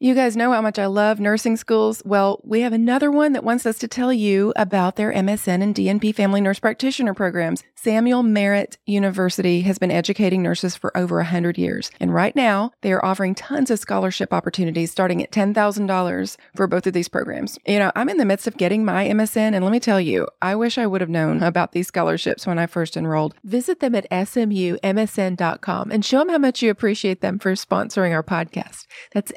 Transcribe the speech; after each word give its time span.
You 0.00 0.14
guys 0.14 0.36
know 0.36 0.52
how 0.52 0.62
much 0.62 0.78
I 0.78 0.86
love 0.86 1.18
nursing 1.18 1.56
schools. 1.56 2.02
Well, 2.04 2.40
we 2.44 2.60
have 2.60 2.72
another 2.72 3.10
one 3.10 3.32
that 3.32 3.42
wants 3.42 3.66
us 3.66 3.78
to 3.78 3.88
tell 3.88 4.12
you 4.12 4.52
about 4.54 4.94
their 4.94 5.12
MSN 5.12 5.60
and 5.60 5.74
DNP 5.74 6.14
family 6.14 6.40
nurse 6.40 6.60
practitioner 6.60 7.14
programs. 7.14 7.64
Samuel 7.74 8.22
Merritt 8.22 8.78
University 8.86 9.62
has 9.62 9.76
been 9.78 9.90
educating 9.90 10.40
nurses 10.40 10.76
for 10.76 10.96
over 10.96 11.16
100 11.16 11.58
years. 11.58 11.90
And 11.98 12.14
right 12.14 12.36
now, 12.36 12.70
they 12.82 12.92
are 12.92 13.04
offering 13.04 13.34
tons 13.34 13.72
of 13.72 13.80
scholarship 13.80 14.32
opportunities 14.32 14.92
starting 14.92 15.20
at 15.20 15.32
$10,000 15.32 16.36
for 16.54 16.68
both 16.68 16.86
of 16.86 16.92
these 16.92 17.08
programs. 17.08 17.58
You 17.66 17.80
know, 17.80 17.90
I'm 17.96 18.08
in 18.08 18.18
the 18.18 18.24
midst 18.24 18.46
of 18.46 18.56
getting 18.56 18.84
my 18.84 19.08
MSN, 19.08 19.52
and 19.54 19.64
let 19.64 19.72
me 19.72 19.80
tell 19.80 20.00
you, 20.00 20.28
I 20.40 20.54
wish 20.54 20.78
I 20.78 20.86
would 20.86 21.00
have 21.00 21.10
known 21.10 21.42
about 21.42 21.72
these 21.72 21.88
scholarships 21.88 22.46
when 22.46 22.58
I 22.60 22.66
first 22.66 22.96
enrolled. 22.96 23.34
Visit 23.42 23.80
them 23.80 23.96
at 23.96 24.08
smumsn.com 24.10 25.90
and 25.90 26.04
show 26.04 26.18
them 26.18 26.28
how 26.28 26.38
much 26.38 26.62
you 26.62 26.70
appreciate 26.70 27.20
them 27.20 27.40
for 27.40 27.52
sponsoring 27.54 28.12
our 28.12 28.22
podcast. 28.22 28.86
That's 29.12 29.32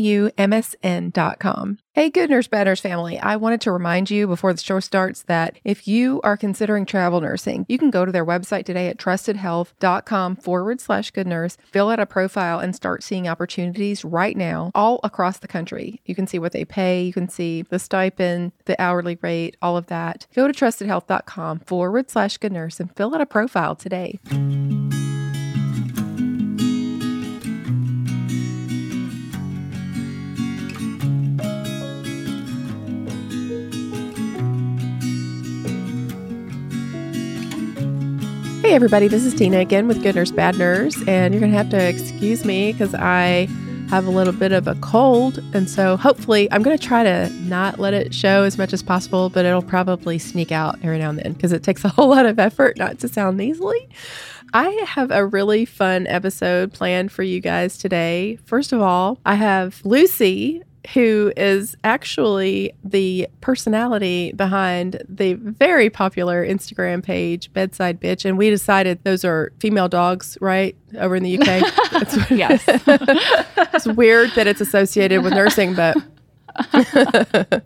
smumsn.com. 0.00 1.78
Hey, 1.92 2.08
Good 2.08 2.30
Nurse 2.30 2.46
Bad 2.46 2.66
Nurse 2.68 2.80
family. 2.80 3.18
I 3.18 3.34
wanted 3.36 3.60
to 3.62 3.72
remind 3.72 4.10
you 4.10 4.28
before 4.28 4.52
the 4.52 4.60
show 4.60 4.78
starts 4.78 5.22
that 5.24 5.58
if 5.64 5.88
you 5.88 6.20
are 6.22 6.36
considering 6.36 6.86
travel 6.86 7.20
nursing, 7.20 7.66
you 7.68 7.78
can 7.78 7.90
go 7.90 8.04
to 8.04 8.12
their 8.12 8.24
website 8.24 8.64
today 8.64 8.86
at 8.86 8.96
trustedhealth.com 8.96 10.36
forward 10.36 10.80
slash 10.80 11.10
good 11.10 11.26
nurse, 11.26 11.58
fill 11.72 11.90
out 11.90 11.98
a 11.98 12.06
profile, 12.06 12.60
and 12.60 12.76
start 12.76 13.02
seeing 13.02 13.26
opportunities 13.26 14.04
right 14.04 14.36
now 14.36 14.70
all 14.74 15.00
across 15.02 15.38
the 15.38 15.48
country. 15.48 16.00
You 16.04 16.14
can 16.14 16.28
see 16.28 16.38
what 16.38 16.52
they 16.52 16.64
pay, 16.64 17.02
you 17.02 17.12
can 17.12 17.28
see 17.28 17.62
the 17.62 17.80
stipend, 17.80 18.52
the 18.66 18.80
hourly 18.80 19.18
rate, 19.20 19.56
all 19.60 19.76
of 19.76 19.86
that. 19.88 20.26
Go 20.34 20.46
to 20.46 20.54
trustedhealth.com 20.54 21.60
forward 21.60 22.08
slash 22.08 22.38
good 22.38 22.52
nurse 22.52 22.78
and 22.78 22.94
fill 22.94 23.14
out 23.14 23.20
a 23.20 23.26
profile 23.26 23.74
today. 23.74 24.20
Hey, 38.70 38.76
everybody, 38.76 39.08
this 39.08 39.24
is 39.24 39.34
Tina 39.34 39.58
again 39.58 39.88
with 39.88 40.00
Good 40.00 40.14
Nurse 40.14 40.30
Bad 40.30 40.56
Nurse, 40.56 40.96
and 41.08 41.34
you're 41.34 41.40
going 41.40 41.50
to 41.50 41.58
have 41.58 41.70
to 41.70 41.88
excuse 41.88 42.44
me 42.44 42.70
because 42.70 42.94
I 42.94 43.48
have 43.88 44.06
a 44.06 44.10
little 44.10 44.32
bit 44.32 44.52
of 44.52 44.68
a 44.68 44.76
cold. 44.76 45.42
And 45.52 45.68
so 45.68 45.96
hopefully, 45.96 46.46
I'm 46.52 46.62
going 46.62 46.78
to 46.78 46.86
try 46.86 47.02
to 47.02 47.30
not 47.48 47.80
let 47.80 47.94
it 47.94 48.14
show 48.14 48.44
as 48.44 48.56
much 48.58 48.72
as 48.72 48.80
possible, 48.80 49.28
but 49.28 49.44
it'll 49.44 49.60
probably 49.60 50.20
sneak 50.20 50.52
out 50.52 50.78
every 50.84 51.00
now 51.00 51.10
and 51.10 51.18
then 51.18 51.32
because 51.32 51.50
it 51.50 51.64
takes 51.64 51.84
a 51.84 51.88
whole 51.96 52.10
lot 52.10 52.26
of 52.26 52.38
effort 52.38 52.78
not 52.78 53.00
to 53.00 53.08
sound 53.08 53.38
nasally. 53.38 53.88
I 54.54 54.68
have 54.86 55.10
a 55.10 55.26
really 55.26 55.64
fun 55.64 56.06
episode 56.06 56.72
planned 56.72 57.10
for 57.10 57.24
you 57.24 57.40
guys 57.40 57.76
today. 57.76 58.38
First 58.44 58.72
of 58.72 58.80
all, 58.80 59.18
I 59.26 59.34
have 59.34 59.80
Lucy 59.84 60.62
who 60.94 61.32
is 61.36 61.76
actually 61.84 62.72
the 62.82 63.28
personality 63.40 64.32
behind 64.32 65.02
the 65.08 65.34
very 65.34 65.90
popular 65.90 66.44
Instagram 66.46 67.02
page, 67.02 67.52
Bedside 67.52 68.00
Bitch. 68.00 68.24
And 68.24 68.38
we 68.38 68.50
decided 68.50 69.02
those 69.04 69.24
are 69.24 69.52
female 69.60 69.88
dogs, 69.88 70.38
right? 70.40 70.76
Over 70.98 71.16
in 71.16 71.22
the 71.22 71.38
UK. 71.38 72.30
yes. 72.30 72.64
it's 72.66 73.86
weird 73.86 74.30
that 74.30 74.46
it's 74.46 74.60
associated 74.60 75.22
with 75.22 75.34
nursing, 75.34 75.74
but 75.74 75.96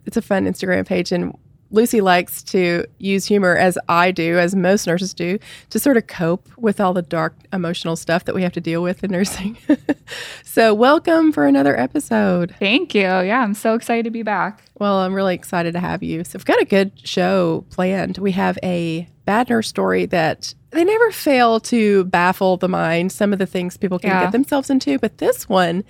it's 0.06 0.16
a 0.16 0.22
fun 0.22 0.46
Instagram 0.46 0.86
page. 0.86 1.12
And 1.12 1.36
Lucy 1.70 2.00
likes 2.00 2.42
to 2.44 2.84
use 2.98 3.24
humor, 3.26 3.56
as 3.56 3.76
I 3.88 4.10
do, 4.12 4.38
as 4.38 4.54
most 4.54 4.86
nurses 4.86 5.12
do, 5.12 5.38
to 5.70 5.78
sort 5.78 5.96
of 5.96 6.06
cope 6.06 6.48
with 6.56 6.80
all 6.80 6.92
the 6.92 7.02
dark 7.02 7.34
emotional 7.52 7.96
stuff 7.96 8.26
that 8.26 8.34
we 8.34 8.42
have 8.42 8.52
to 8.52 8.60
deal 8.60 8.82
with 8.82 9.02
in 9.02 9.10
nursing. 9.10 9.56
so, 10.44 10.72
welcome 10.72 11.32
for 11.32 11.46
another 11.46 11.76
episode. 11.78 12.54
Thank 12.60 12.94
you. 12.94 13.02
Yeah, 13.02 13.40
I'm 13.40 13.54
so 13.54 13.74
excited 13.74 14.04
to 14.04 14.10
be 14.10 14.22
back. 14.22 14.62
Well, 14.78 14.98
I'm 14.98 15.14
really 15.14 15.34
excited 15.34 15.72
to 15.72 15.80
have 15.80 16.02
you. 16.02 16.22
So, 16.22 16.36
we've 16.38 16.44
got 16.44 16.60
a 16.62 16.66
good 16.66 16.92
show 17.06 17.64
planned. 17.70 18.18
We 18.18 18.32
have 18.32 18.56
a 18.62 19.08
bad 19.24 19.48
nurse 19.48 19.66
story 19.68 20.06
that 20.06 20.54
they 20.70 20.84
never 20.84 21.10
fail 21.10 21.58
to 21.60 22.04
baffle 22.04 22.56
the 22.56 22.68
mind, 22.68 23.10
some 23.10 23.32
of 23.32 23.38
the 23.38 23.46
things 23.46 23.76
people 23.76 23.98
can 23.98 24.10
Yeah. 24.10 24.24
get 24.24 24.32
themselves 24.32 24.70
into, 24.70 24.98
but 24.98 25.18
this 25.18 25.48
one, 25.48 25.82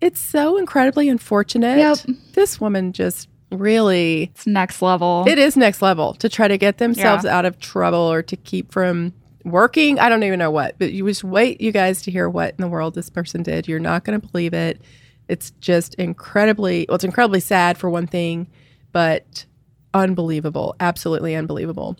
it's 0.00 0.20
so 0.20 0.56
incredibly 0.58 1.08
unfortunate. 1.08 1.78
Yep. 1.78 1.98
This 2.34 2.60
woman 2.60 2.92
just 2.92 3.28
really 3.50 4.30
It's 4.34 4.46
next 4.46 4.82
level. 4.82 5.24
it 5.26 5.38
is 5.38 5.56
next 5.56 5.82
level 5.82 6.14
to 6.14 6.28
try 6.28 6.48
to 6.48 6.58
get 6.58 6.78
themselves 6.78 7.24
out 7.24 7.44
of 7.44 7.58
trouble 7.58 7.98
or 7.98 8.22
to 8.22 8.36
keep 8.36 8.72
from 8.72 9.12
working. 9.44 9.98
I 9.98 10.08
don't 10.08 10.22
even 10.22 10.38
know 10.38 10.50
what, 10.50 10.78
but 10.78 10.92
you 10.92 11.06
just 11.06 11.24
wait, 11.24 11.60
you 11.60 11.72
guys, 11.72 12.02
to 12.02 12.10
hear 12.10 12.28
what 12.28 12.50
in 12.50 12.62
the 12.62 12.68
world 12.68 12.94
this 12.94 13.10
person 13.10 13.42
did. 13.42 13.66
You're 13.68 13.78
not 13.80 14.04
going 14.04 14.20
to 14.20 14.26
believe 14.26 14.54
it. 14.54 14.80
It's 15.28 15.50
just 15.60 15.94
incredibly, 15.94 16.86
well, 16.88 16.96
it's 16.96 17.04
incredibly 17.04 17.40
sad 17.40 17.78
for 17.78 17.88
one 17.88 18.06
thing, 18.06 18.48
but 18.92 19.46
unbelievable, 19.94 20.74
absolutely 20.80 21.34
unbelievable. 21.34 21.96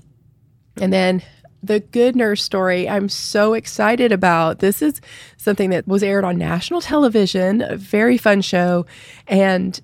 And 0.81 0.93
then 0.93 1.23
the 1.63 1.81
good 1.81 2.17
nurse 2.17 2.43
story 2.43 2.89
I'm 2.89 3.09
so 3.09 3.55
excited 3.55 4.13
about. 4.13 4.61
This 4.61 4.83
is 4.83 5.01
something 5.37 5.71
that 5.71 5.87
was 5.87 6.03
aired 6.03 6.25
on 6.25 6.39
national 6.39 6.81
television, 6.81 7.63
a 7.63 7.77
very 7.77 8.17
fun 8.17 8.41
show, 8.41 8.87
and 9.27 9.81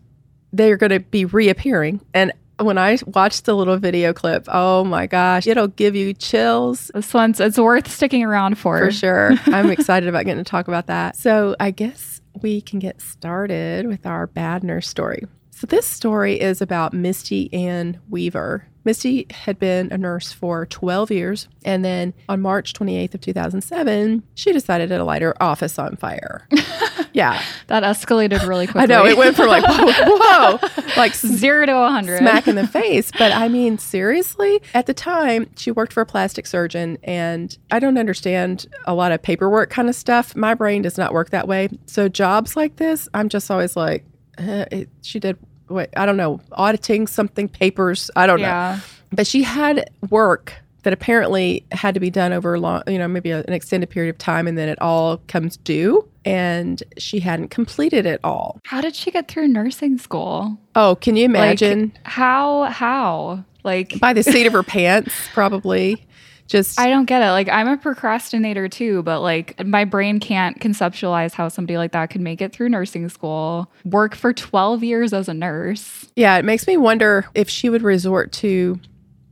they're 0.57 0.77
going 0.77 0.91
to 0.91 1.01
be 1.01 1.25
reappearing. 1.25 2.01
And 2.15 2.33
when 2.59 2.79
I 2.79 2.99
watched 3.07 3.45
the 3.45 3.55
little 3.55 3.77
video 3.77 4.13
clip, 4.13 4.47
oh 4.49 4.85
my 4.85 5.07
gosh, 5.07 5.47
it'll 5.47 5.69
give 5.69 5.95
you 5.95 6.15
chills 6.15 6.91
this 6.95 7.13
one's 7.13 7.39
it's 7.39 7.59
worth 7.59 7.91
sticking 7.91 8.25
around 8.25 8.57
for. 8.59 8.79
for 8.79 8.91
sure. 8.91 9.33
I'm 9.47 9.71
excited 9.71 10.09
about 10.09 10.25
getting 10.25 10.43
to 10.43 10.51
talk 10.51 10.69
about 10.69 10.87
that. 10.87 11.17
So 11.17 11.55
I 11.61 11.71
guess 11.71 12.21
we 12.41 12.61
can 12.61 12.79
get 12.79 13.01
started 13.01 13.87
with 13.87 14.07
our 14.07 14.27
bad 14.27 14.65
nurse 14.65 14.89
story. 14.89 15.25
So 15.57 15.67
this 15.67 15.87
story 15.87 16.39
is 16.39 16.61
about 16.61 16.93
Misty 16.93 17.51
Ann 17.51 17.99
Weaver. 18.11 18.69
Misty 18.85 19.27
had 19.31 19.59
been 19.59 19.91
a 19.91 19.97
nurse 19.97 20.31
for 20.31 20.67
12 20.67 21.11
years, 21.11 21.49
and 21.65 21.83
then 21.83 22.13
on 22.29 22.43
March 22.43 22.75
28th 22.75 23.15
of 23.15 23.23
2007, 23.23 24.23
she 24.35 24.53
decided 24.53 24.91
to 24.91 25.03
light 25.03 25.23
her 25.23 25.35
office 25.43 25.79
on 25.79 25.97
fire. 25.97 26.47
yeah, 27.15 27.41
That 27.69 27.85
escalated 27.85 28.47
really 28.47 28.67
quickly. 28.67 28.83
I 28.83 28.85
know 28.85 29.07
it 29.07 29.17
went 29.17 29.35
from 29.35 29.49
like 29.49 29.65
whoa, 29.67 30.59
whoa 30.59 30.69
like 30.95 31.15
zero 31.15 31.65
to 31.65 31.73
hundred. 31.89 32.19
smack 32.19 32.47
in 32.47 32.57
the 32.57 32.67
face. 32.67 33.11
But 33.19 33.33
I 33.33 33.49
mean, 33.49 33.79
seriously, 33.79 34.61
at 34.75 34.85
the 34.85 34.95
time, 34.95 35.49
she 35.57 35.71
worked 35.71 35.95
for 35.95 36.03
a 36.03 36.07
plastic 36.07 36.47
surgeon, 36.47 36.99
and 37.03 37.57
I 37.71 37.79
don't 37.79 37.97
understand 37.97 38.67
a 38.85 38.93
lot 38.93 39.11
of 39.11 39.23
paperwork 39.23 39.71
kind 39.71 39.89
of 39.89 39.95
stuff. 39.95 40.37
My 40.37 40.53
brain 40.53 40.83
does 40.83 40.99
not 40.99 41.15
work 41.15 41.31
that 41.31 41.49
way. 41.49 41.71
So, 41.87 42.11
jobs 42.11 42.57
like 42.57 42.77
this, 42.77 43.09
I'm 43.15 43.31
just 43.31 43.51
always 43.51 43.75
like, 43.75 44.05
eh, 44.39 44.65
it, 44.71 44.89
she 45.03 45.19
did. 45.21 45.37
Wait, 45.69 45.89
I 45.97 46.07
don't 46.07 46.17
know, 46.17 46.41
auditing 46.53 47.07
something, 47.09 47.49
papers. 47.49 48.11
I 48.15 48.27
don't 48.27 48.41
know. 48.41 48.79
But 49.13 49.27
she 49.27 49.43
had 49.43 49.91
work 50.11 50.53
that 50.85 50.93
apparently 50.93 51.65
had 51.73 51.95
to 51.95 52.01
be 52.01 52.11
done 52.11 52.33
over 52.33 52.55
a 52.55 52.61
long, 52.61 52.83
you 52.87 52.99
know, 52.99 53.09
maybe 53.09 53.33
a, 53.33 53.39
an 53.41 53.53
extended 53.53 53.91
period 53.91 54.11
of 54.15 54.19
time, 54.19 54.47
and 54.47 54.57
then 54.57 54.69
it 54.69 54.81
all 54.81 55.19
comes 55.27 55.57
due. 55.57 56.09
And 56.25 56.83
she 56.99 57.19
hadn't 57.21 57.49
completed 57.49 58.07
it 58.07 58.21
all. 58.23 58.61
How 58.65 58.81
did 58.81 58.95
she 58.97 59.11
get 59.11 59.27
through 59.29 59.49
nursing 59.49 59.99
school? 59.99 60.57
Oh, 60.77 60.97
can 60.97 61.17
you 61.17 61.25
Like, 61.29 61.35
imagine? 61.63 61.93
how 62.05 62.65
how? 62.65 63.45
Like 63.65 63.99
By 63.99 64.13
the 64.13 64.23
seat 64.23 64.47
of 64.47 64.53
her 64.53 64.63
pants, 64.65 65.13
probably. 65.33 66.07
Just 66.47 66.79
I 66.79 66.89
don't 66.89 67.07
get 67.07 67.23
it. 67.23 67.31
Like 67.31 67.49
I'm 67.49 67.69
a 67.69 67.77
procrastinator 67.77 68.69
too, 68.69 69.03
but 69.03 69.21
like 69.21 69.65
my 69.65 69.85
brain 69.85 70.21
can't 70.21 70.59
conceptualize 70.61 71.33
how 71.33 71.49
somebody 71.49 71.77
like 71.77 71.93
that 71.93 72.11
could 72.11 72.21
make 72.21 72.41
it 72.41 72.53
through 72.53 72.69
nursing 72.69 73.09
school, 73.09 73.71
work 73.85 74.15
for 74.15 74.33
12 74.33 74.85
years 74.85 75.13
as 75.13 75.29
a 75.29 75.35
nurse. 75.35 76.07
Yeah, 76.17 76.37
it 76.37 76.45
makes 76.45 76.67
me 76.67 76.77
wonder 76.77 77.27
if 77.35 77.49
she 77.49 77.69
would 77.69 77.83
resort 77.83 78.33
to 78.33 78.79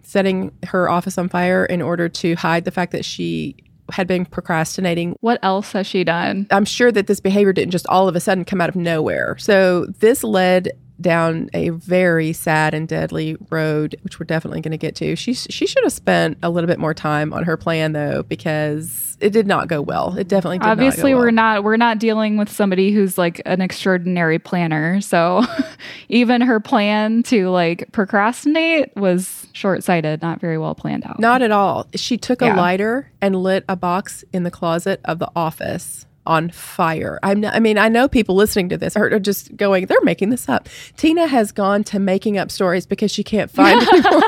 setting 0.02 0.52
her 0.66 0.88
office 0.88 1.18
on 1.18 1.28
fire 1.28 1.64
in 1.64 1.82
order 1.82 2.08
to 2.08 2.34
hide 2.34 2.64
the 2.64 2.70
fact 2.70 2.92
that 2.92 3.04
she 3.04 3.56
had 3.90 4.06
been 4.06 4.24
procrastinating. 4.24 5.16
What 5.20 5.38
else 5.42 5.72
has 5.72 5.86
she 5.86 6.04
done? 6.04 6.46
I'm 6.50 6.64
sure 6.64 6.90
that 6.92 7.06
this 7.06 7.20
behavior 7.20 7.52
didn't 7.52 7.72
just 7.72 7.86
all 7.88 8.08
of 8.08 8.16
a 8.16 8.20
sudden 8.20 8.44
come 8.44 8.60
out 8.60 8.68
of 8.68 8.76
nowhere. 8.76 9.36
So 9.38 9.86
this 9.98 10.24
led 10.24 10.70
down 11.00 11.50
a 11.52 11.70
very 11.70 12.32
sad 12.32 12.74
and 12.74 12.86
deadly 12.86 13.36
road, 13.50 13.96
which 14.02 14.20
we're 14.20 14.26
definitely 14.26 14.60
going 14.60 14.72
to 14.72 14.78
get 14.78 14.94
to. 14.96 15.16
She 15.16 15.34
she 15.34 15.66
should 15.66 15.82
have 15.82 15.92
spent 15.92 16.38
a 16.42 16.50
little 16.50 16.68
bit 16.68 16.78
more 16.78 16.94
time 16.94 17.32
on 17.32 17.44
her 17.44 17.56
plan 17.56 17.92
though, 17.92 18.22
because 18.22 19.16
it 19.20 19.30
did 19.30 19.46
not 19.46 19.68
go 19.68 19.80
well. 19.80 20.16
It 20.16 20.28
definitely 20.28 20.58
did 20.58 20.68
Obviously, 20.68 21.12
not 21.12 21.16
go 21.16 21.20
we're 21.20 21.26
well. 21.26 21.32
not 21.34 21.64
we're 21.64 21.76
not 21.76 21.98
dealing 21.98 22.36
with 22.36 22.48
somebody 22.48 22.92
who's 22.92 23.18
like 23.18 23.40
an 23.46 23.60
extraordinary 23.60 24.38
planner. 24.38 25.00
So 25.00 25.42
even 26.08 26.40
her 26.40 26.60
plan 26.60 27.22
to 27.24 27.48
like 27.48 27.90
procrastinate 27.92 28.94
was 28.96 29.46
short-sighted, 29.52 30.22
not 30.22 30.40
very 30.40 30.58
well 30.58 30.74
planned 30.74 31.04
out. 31.06 31.18
Not 31.18 31.42
at 31.42 31.50
all. 31.50 31.86
She 31.94 32.16
took 32.18 32.42
a 32.42 32.54
lighter 32.54 33.10
and 33.20 33.36
lit 33.36 33.64
a 33.68 33.76
box 33.76 34.24
in 34.32 34.42
the 34.42 34.50
closet 34.50 35.00
of 35.04 35.18
the 35.18 35.30
office 35.34 36.06
on 36.26 36.50
fire. 36.50 37.18
I'm 37.22 37.40
not, 37.40 37.54
I 37.54 37.60
mean, 37.60 37.78
I 37.78 37.88
know 37.88 38.08
people 38.08 38.34
listening 38.34 38.68
to 38.70 38.78
this 38.78 38.96
are 38.96 39.18
just 39.18 39.56
going, 39.56 39.86
they're 39.86 40.00
making 40.02 40.30
this 40.30 40.48
up. 40.48 40.68
Tina 40.96 41.26
has 41.26 41.52
gone 41.52 41.84
to 41.84 41.98
making 41.98 42.38
up 42.38 42.50
stories 42.50 42.86
because 42.86 43.10
she 43.10 43.22
can't 43.22 43.50
find 43.50 43.80
anymore. 43.92 44.22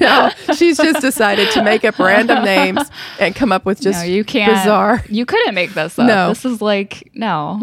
no, 0.00 0.30
she's 0.54 0.76
just 0.76 1.00
decided 1.00 1.50
to 1.52 1.62
make 1.62 1.84
up 1.84 1.98
random 1.98 2.44
names 2.44 2.90
and 3.18 3.34
come 3.34 3.52
up 3.52 3.64
with 3.64 3.80
just 3.80 4.00
no, 4.00 4.04
you 4.04 4.24
can't. 4.24 4.52
bizarre. 4.52 5.04
You 5.08 5.26
couldn't 5.26 5.54
make 5.54 5.74
this 5.74 5.98
up. 5.98 6.06
No. 6.06 6.28
This 6.28 6.44
is 6.44 6.62
like 6.62 7.10
no. 7.14 7.60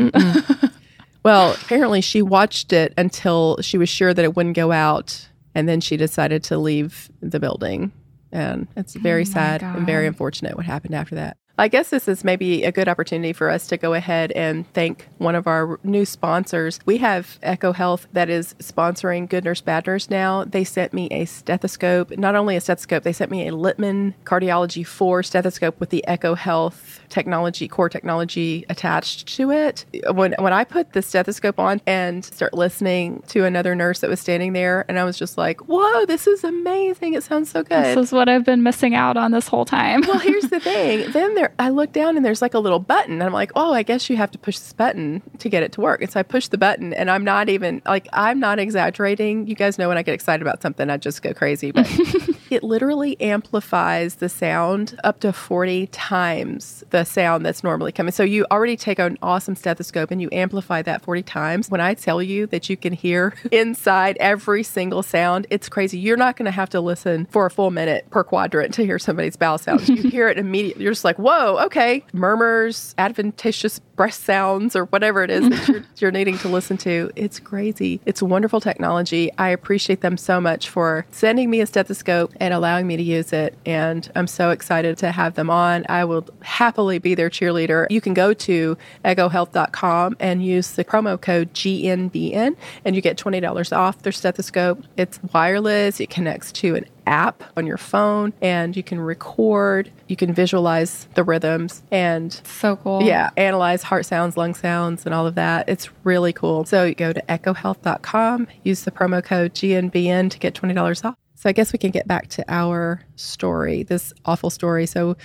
Well, 1.24 1.54
apparently 1.54 2.02
she 2.02 2.22
watched 2.22 2.74
it 2.74 2.94
until 2.98 3.58
she 3.62 3.78
was 3.78 3.90
sure 3.90 4.14
that 4.14 4.24
it 4.26 4.36
wouldn't 4.36 4.56
go 4.56 4.72
out. 4.72 5.28
And 5.54 5.68
then 5.68 5.82
she 5.82 5.98
decided 5.98 6.44
to 6.46 6.58
leave 6.58 7.12
the 7.22 7.40
building. 7.40 7.92
And 8.32 8.68
it's 8.78 8.94
very 8.94 9.22
oh 9.22 9.26
sad 9.26 9.62
God. 9.62 9.76
and 9.76 9.86
very 9.86 10.08
unfortunate 10.08 10.56
what 10.56 10.66
happened 10.66 10.96
after 10.96 11.16
that. 11.16 11.38
I 11.58 11.68
guess 11.68 11.90
this 11.90 12.08
is 12.08 12.24
maybe 12.24 12.64
a 12.64 12.72
good 12.72 12.88
opportunity 12.88 13.34
for 13.34 13.50
us 13.50 13.68
to 13.68 13.78
go 13.78 13.94
ahead 13.94 14.32
and 14.32 14.72
thank 14.74 15.08
one 15.18 15.36
of 15.36 15.48
our 15.48 15.80
new 15.84 16.06
sponsors. 16.06 16.80
We 16.86 16.98
have 16.98 17.40
Eko 17.44 17.76
Health 17.76 18.08
that 18.14 18.30
is 18.30 18.56
sponsoring 18.60 19.30
Good 19.30 19.44
Nurse 19.44 19.62
Bad 19.62 19.86
Nurse 19.86 20.10
now. 20.10 20.44
They 20.44 20.64
sent 20.64 20.94
me 20.94 21.08
a 21.12 21.26
stethoscope, 21.26 22.18
not 22.18 22.36
only 22.36 22.56
a 22.56 22.62
stethoscope, 22.62 23.04
they 23.04 23.14
sent 23.14 23.32
me 23.32 23.48
a 23.48 23.52
Littmann 23.52 24.14
Cardiology 24.26 24.86
4 24.86 25.24
stethoscope 25.24 25.80
with 25.80 25.90
the 25.90 26.04
Eko 26.08 26.36
Health 26.38 27.00
technology, 27.10 27.68
core 27.68 27.90
technology 27.90 28.66
attached 28.70 29.28
to 29.36 29.52
it. 29.52 29.86
When 30.12 30.34
when 30.40 30.54
I 30.54 30.64
put 30.64 30.94
the 30.94 31.02
stethoscope 31.02 31.60
on 31.60 31.82
and 31.86 32.24
start 32.24 32.54
listening 32.54 33.22
to 33.28 33.46
another 33.46 33.76
nurse 33.76 34.00
that 34.00 34.10
was 34.10 34.20
standing 34.20 34.54
there, 34.54 34.86
and 34.88 34.98
I 34.98 35.04
was 35.04 35.18
just 35.18 35.38
like, 35.38 35.60
"Whoa, 35.62 36.06
this 36.06 36.26
is 36.26 36.44
amazing! 36.44 37.14
It 37.14 37.24
sounds 37.24 37.52
so 37.52 37.62
good." 37.64 37.84
This 37.84 37.98
is 37.98 38.12
what 38.12 38.30
I've 38.30 38.46
been 38.46 38.64
missing 38.64 38.96
out 38.96 39.18
on 39.18 39.32
this 39.32 39.48
whole 39.48 39.66
time. 39.66 40.02
well, 40.02 40.20
here's 40.20 40.46
the 40.50 40.60
thing. 40.72 41.12
Then 41.12 41.36
there, 41.42 41.54
I 41.60 41.70
look 41.70 41.92
down 41.92 42.16
and 42.16 42.26
there's 42.26 42.42
like 42.42 42.54
a 42.54 42.60
little 42.60 42.80
button, 42.80 43.14
and 43.14 43.24
I'm 43.24 43.34
like, 43.34 43.52
"Oh, 43.56 43.74
I 43.74 43.84
guess 43.84 44.10
you 44.10 44.18
have 44.18 44.32
to 44.32 44.38
push 44.38 44.60
this 44.60 44.74
button 44.74 45.22
to 45.40 45.50
get 45.50 45.64
it 45.64 45.72
to 45.74 45.82
work." 45.82 46.02
And 46.02 46.12
so 46.12 46.20
I 46.20 46.24
push 46.24 46.48
the 46.48 46.58
button, 46.58 46.94
and 46.94 47.10
I'm 47.10 47.24
not 47.24 47.50
even 47.50 47.82
like 47.86 48.08
I'm 48.14 48.40
not 48.40 48.60
exaggerating. 48.60 49.48
You 49.48 49.56
guys 49.56 49.78
know 49.78 49.88
when 49.88 49.98
I 49.98 50.04
get 50.04 50.14
excited 50.14 50.42
about 50.42 50.62
something, 50.62 50.90
I 50.90 50.98
just 50.98 51.22
go 51.22 51.34
crazy, 51.34 51.72
but 51.72 51.90
it 52.52 52.64
literally 52.64 53.20
amplifies 53.22 54.16
the 54.16 54.28
sound 54.30 55.00
up 55.04 55.20
to 55.22 55.32
40 55.32 55.88
times 55.88 56.84
the 56.90 57.04
sound 57.06 57.46
that's 57.46 57.64
normally 57.64 57.92
coming. 57.92 58.12
So 58.12 58.24
you 58.24 58.46
already 58.52 58.76
take 58.76 59.00
an 59.00 59.18
awesome 59.22 59.56
stethoscope 59.56 60.12
and 60.12 60.22
you 60.22 60.30
amplify 60.32 60.82
that 60.82 61.02
40 61.02 61.24
times. 61.24 61.70
When 61.70 61.82
I 61.82 61.94
tell 61.94 62.22
you 62.22 62.48
that 62.48 62.70
you 62.70 62.78
can 62.78 62.94
hear 62.94 63.34
inside 63.52 64.18
every 64.20 64.64
single 64.64 65.02
sound, 65.02 65.48
it's 65.50 65.70
crazy. 65.70 65.98
You're 65.98 66.18
not 66.18 66.36
going 66.36 66.46
to 66.46 66.52
have 66.52 66.70
to 66.72 66.82
listen 66.82 67.28
for 67.32 67.46
a 67.46 67.52
full 67.52 67.72
minute 67.72 68.10
per 68.10 68.24
quadrant 68.24 68.74
to 68.76 68.86
hear 68.86 69.00
somebody's 69.00 69.38
bowel 69.38 69.58
sounds. 69.58 69.88
You 69.88 70.04
hear 70.04 70.28
it 70.28 70.38
immediately. 70.42 70.84
You're 70.84 70.94
just 70.94 71.06
like, 71.06 71.18
whoa, 71.18 71.58
okay. 71.66 72.06
Murmurs, 72.14 72.94
adventitious 72.98 73.80
breath 73.80 74.14
sounds, 74.14 74.76
or 74.76 74.86
whatever 74.86 75.24
it 75.24 75.30
is 75.30 75.48
that 75.48 75.68
you're, 75.68 75.84
you're 75.98 76.12
needing 76.12 76.38
to 76.40 76.50
listen 76.50 76.76
to. 76.76 77.12
It's 77.16 77.40
crazy. 77.40 78.02
It's 78.06 78.22
wonderful 78.22 78.60
technology. 78.60 79.32
I 79.38 79.50
appreciate 79.50 80.02
them 80.02 80.18
so 80.18 80.42
much 80.42 80.70
for 80.70 81.06
sending 81.12 81.50
me 81.50 81.62
a 81.62 81.68
stethoscope 81.68 82.34
and 82.42 82.56
allowing 82.56 82.88
me 82.88 82.98
to 82.98 83.04
use 83.04 83.32
it. 83.32 83.56
And 83.68 84.12
I'm 84.16 84.26
so 84.26 84.50
excited 84.50 84.98
to 84.98 85.12
have 85.12 85.36
them 85.36 85.52
on. 85.52 85.86
I 85.88 86.04
will 86.06 86.26
happily 86.42 86.98
be 86.98 87.14
their 87.14 87.30
cheerleader. 87.30 87.86
You 87.92 88.02
can 88.02 88.16
go 88.16 88.34
to 88.34 88.76
ekohealth.com 89.06 90.18
and 90.20 90.44
use 90.44 90.72
the 90.72 90.84
promo 90.84 91.22
code 91.22 91.54
GNBN 91.54 92.58
and 92.84 92.96
you 92.96 93.02
get 93.02 93.16
$20 93.18 93.78
off 93.78 94.02
their 94.02 94.12
stethoscope. 94.12 94.84
It's 94.98 95.20
wireless, 95.32 96.00
it 96.00 96.10
connects 96.10 96.52
to 96.54 96.74
an 96.74 96.88
app 97.06 97.44
on 97.56 97.68
your 97.68 97.78
phone 97.78 98.34
and 98.42 98.76
you 98.76 98.82
can 98.82 99.00
record, 99.00 99.92
you 100.08 100.16
can 100.16 100.34
visualize 100.34 101.08
the 101.14 101.24
rhythms 101.24 101.84
and 101.92 102.34
so 102.44 102.76
cool. 102.76 103.04
Yeah, 103.04 103.30
analyze 103.38 103.84
heart 103.84 104.08
sounds, 104.08 104.36
lung 104.36 104.56
sounds 104.56 105.06
and 105.06 105.14
all 105.14 105.28
of 105.28 105.36
that. 105.36 105.70
It's 105.70 105.90
really 106.04 106.34
cool. 106.34 106.66
So 106.66 106.86
you 106.86 106.96
go 106.96 107.14
to 107.14 107.22
ekohealth.com, 107.30 108.48
use 108.64 108.82
the 108.82 108.92
promo 108.92 109.24
code 109.24 109.54
GNBN 109.54 110.32
to 110.32 110.40
get 110.40 110.56
$20 110.56 111.06
off. 111.06 111.21
So 111.42 111.50
I 111.50 111.54
guess 111.54 111.74
we 111.74 111.80
can 111.80 111.90
get 111.90 112.08
back 112.08 112.28
to 112.30 112.46
our 112.48 113.02
story, 113.16 113.82
this 113.82 114.14
awful 114.26 114.52
story. 114.52 114.86
So 114.86 115.18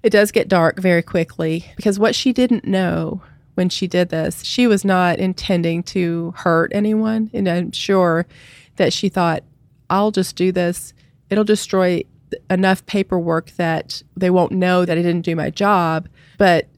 it 0.00 0.10
does 0.10 0.30
get 0.30 0.46
dark 0.46 0.78
very 0.78 1.02
quickly 1.02 1.64
because 1.74 1.98
what 1.98 2.14
she 2.14 2.32
didn't 2.32 2.66
know 2.66 3.20
when 3.54 3.68
she 3.68 3.88
did 3.88 4.10
this, 4.10 4.44
she 4.44 4.68
was 4.68 4.84
not 4.84 5.18
intending 5.18 5.82
to 5.82 6.32
hurt 6.36 6.70
anyone. 6.72 7.32
And 7.34 7.48
I'm 7.48 7.72
sure 7.72 8.28
that 8.76 8.92
she 8.92 9.08
thought, 9.08 9.42
I'll 9.90 10.12
just 10.12 10.36
do 10.36 10.52
this. 10.52 10.94
It'll 11.30 11.42
destroy 11.42 12.04
enough 12.48 12.86
paperwork 12.86 13.50
that 13.56 14.04
they 14.16 14.30
won't 14.30 14.52
know 14.52 14.84
that 14.84 14.96
I 14.96 15.02
didn't 15.02 15.22
do 15.22 15.34
my 15.34 15.50
job. 15.50 16.08
But 16.38 16.68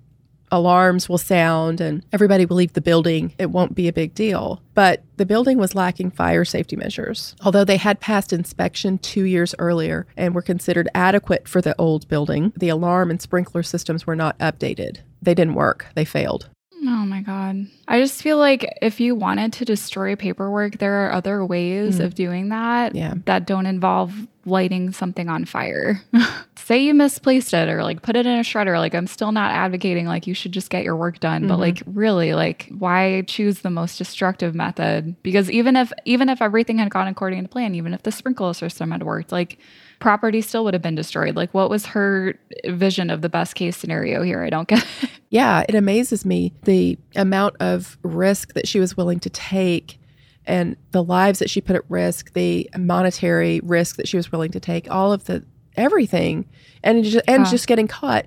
alarms 0.52 1.08
will 1.08 1.18
sound 1.18 1.80
and 1.80 2.04
everybody 2.12 2.46
will 2.46 2.56
leave 2.56 2.74
the 2.74 2.80
building. 2.80 3.34
It 3.38 3.50
won't 3.50 3.74
be 3.74 3.88
a 3.88 3.92
big 3.92 4.14
deal. 4.14 4.62
But 4.74 5.02
the 5.16 5.26
building 5.26 5.58
was 5.58 5.74
lacking 5.74 6.12
fire 6.12 6.44
safety 6.44 6.76
measures. 6.76 7.34
Although 7.42 7.64
they 7.64 7.78
had 7.78 8.00
passed 8.00 8.32
inspection 8.32 8.98
two 8.98 9.24
years 9.24 9.54
earlier 9.58 10.06
and 10.16 10.34
were 10.34 10.42
considered 10.42 10.88
adequate 10.94 11.48
for 11.48 11.60
the 11.60 11.74
old 11.78 12.06
building, 12.08 12.52
the 12.56 12.68
alarm 12.68 13.10
and 13.10 13.20
sprinkler 13.20 13.62
systems 13.62 14.06
were 14.06 14.16
not 14.16 14.38
updated. 14.38 14.98
They 15.20 15.34
didn't 15.34 15.54
work, 15.54 15.86
they 15.94 16.04
failed. 16.04 16.48
Oh 16.84 17.06
my 17.06 17.20
God. 17.20 17.66
I 17.86 18.00
just 18.00 18.22
feel 18.22 18.38
like 18.38 18.78
if 18.82 18.98
you 18.98 19.14
wanted 19.14 19.52
to 19.54 19.64
destroy 19.64 20.16
paperwork, 20.16 20.78
there 20.78 21.06
are 21.06 21.12
other 21.12 21.44
ways 21.44 21.98
mm. 21.98 22.04
of 22.04 22.14
doing 22.14 22.48
that 22.48 22.94
yeah. 22.94 23.14
that 23.26 23.46
don't 23.46 23.66
involve 23.66 24.12
lighting 24.44 24.92
something 24.92 25.28
on 25.28 25.44
fire. 25.44 26.02
Say 26.56 26.82
you 26.82 26.94
misplaced 26.94 27.54
it 27.54 27.68
or 27.68 27.84
like 27.84 28.02
put 28.02 28.16
it 28.16 28.26
in 28.26 28.38
a 28.38 28.42
shredder. 28.42 28.78
Like, 28.78 28.94
I'm 28.94 29.06
still 29.06 29.30
not 29.30 29.52
advocating 29.52 30.06
like 30.06 30.26
you 30.26 30.34
should 30.34 30.52
just 30.52 30.70
get 30.70 30.82
your 30.82 30.96
work 30.96 31.20
done, 31.20 31.42
mm-hmm. 31.42 31.48
but 31.48 31.58
like, 31.60 31.82
really, 31.86 32.34
like, 32.34 32.68
why 32.76 33.22
choose 33.22 33.60
the 33.60 33.70
most 33.70 33.98
destructive 33.98 34.54
method? 34.54 35.22
Because 35.22 35.50
even 35.50 35.76
if, 35.76 35.92
even 36.04 36.28
if 36.28 36.42
everything 36.42 36.78
had 36.78 36.90
gone 36.90 37.06
according 37.06 37.42
to 37.42 37.48
plan, 37.48 37.74
even 37.76 37.94
if 37.94 38.02
the 38.02 38.12
sprinkler 38.12 38.54
system 38.54 38.90
had 38.90 39.04
worked, 39.04 39.30
like, 39.30 39.58
property 40.02 40.40
still 40.40 40.64
would 40.64 40.74
have 40.74 40.82
been 40.82 40.94
destroyed. 40.94 41.36
Like, 41.36 41.54
what 41.54 41.70
was 41.70 41.86
her 41.86 42.34
vision 42.66 43.08
of 43.08 43.22
the 43.22 43.28
best 43.28 43.54
case 43.54 43.76
scenario 43.76 44.22
here? 44.22 44.42
I 44.42 44.50
don't 44.50 44.68
get 44.68 44.84
it. 45.02 45.10
Yeah, 45.30 45.64
it 45.66 45.74
amazes 45.74 46.26
me 46.26 46.52
the 46.64 46.98
amount 47.16 47.56
of 47.58 47.96
risk 48.02 48.52
that 48.52 48.68
she 48.68 48.78
was 48.78 48.98
willing 48.98 49.18
to 49.20 49.30
take 49.30 49.98
and 50.44 50.76
the 50.90 51.02
lives 51.02 51.38
that 51.38 51.48
she 51.48 51.62
put 51.62 51.74
at 51.74 51.84
risk, 51.88 52.34
the 52.34 52.68
monetary 52.76 53.60
risk 53.64 53.96
that 53.96 54.06
she 54.06 54.18
was 54.18 54.30
willing 54.30 54.50
to 54.50 54.60
take, 54.60 54.90
all 54.90 55.10
of 55.10 55.24
the 55.24 55.42
everything, 55.74 56.44
and 56.82 57.04
just, 57.04 57.24
and 57.26 57.46
just 57.46 57.66
getting 57.66 57.88
caught 57.88 58.26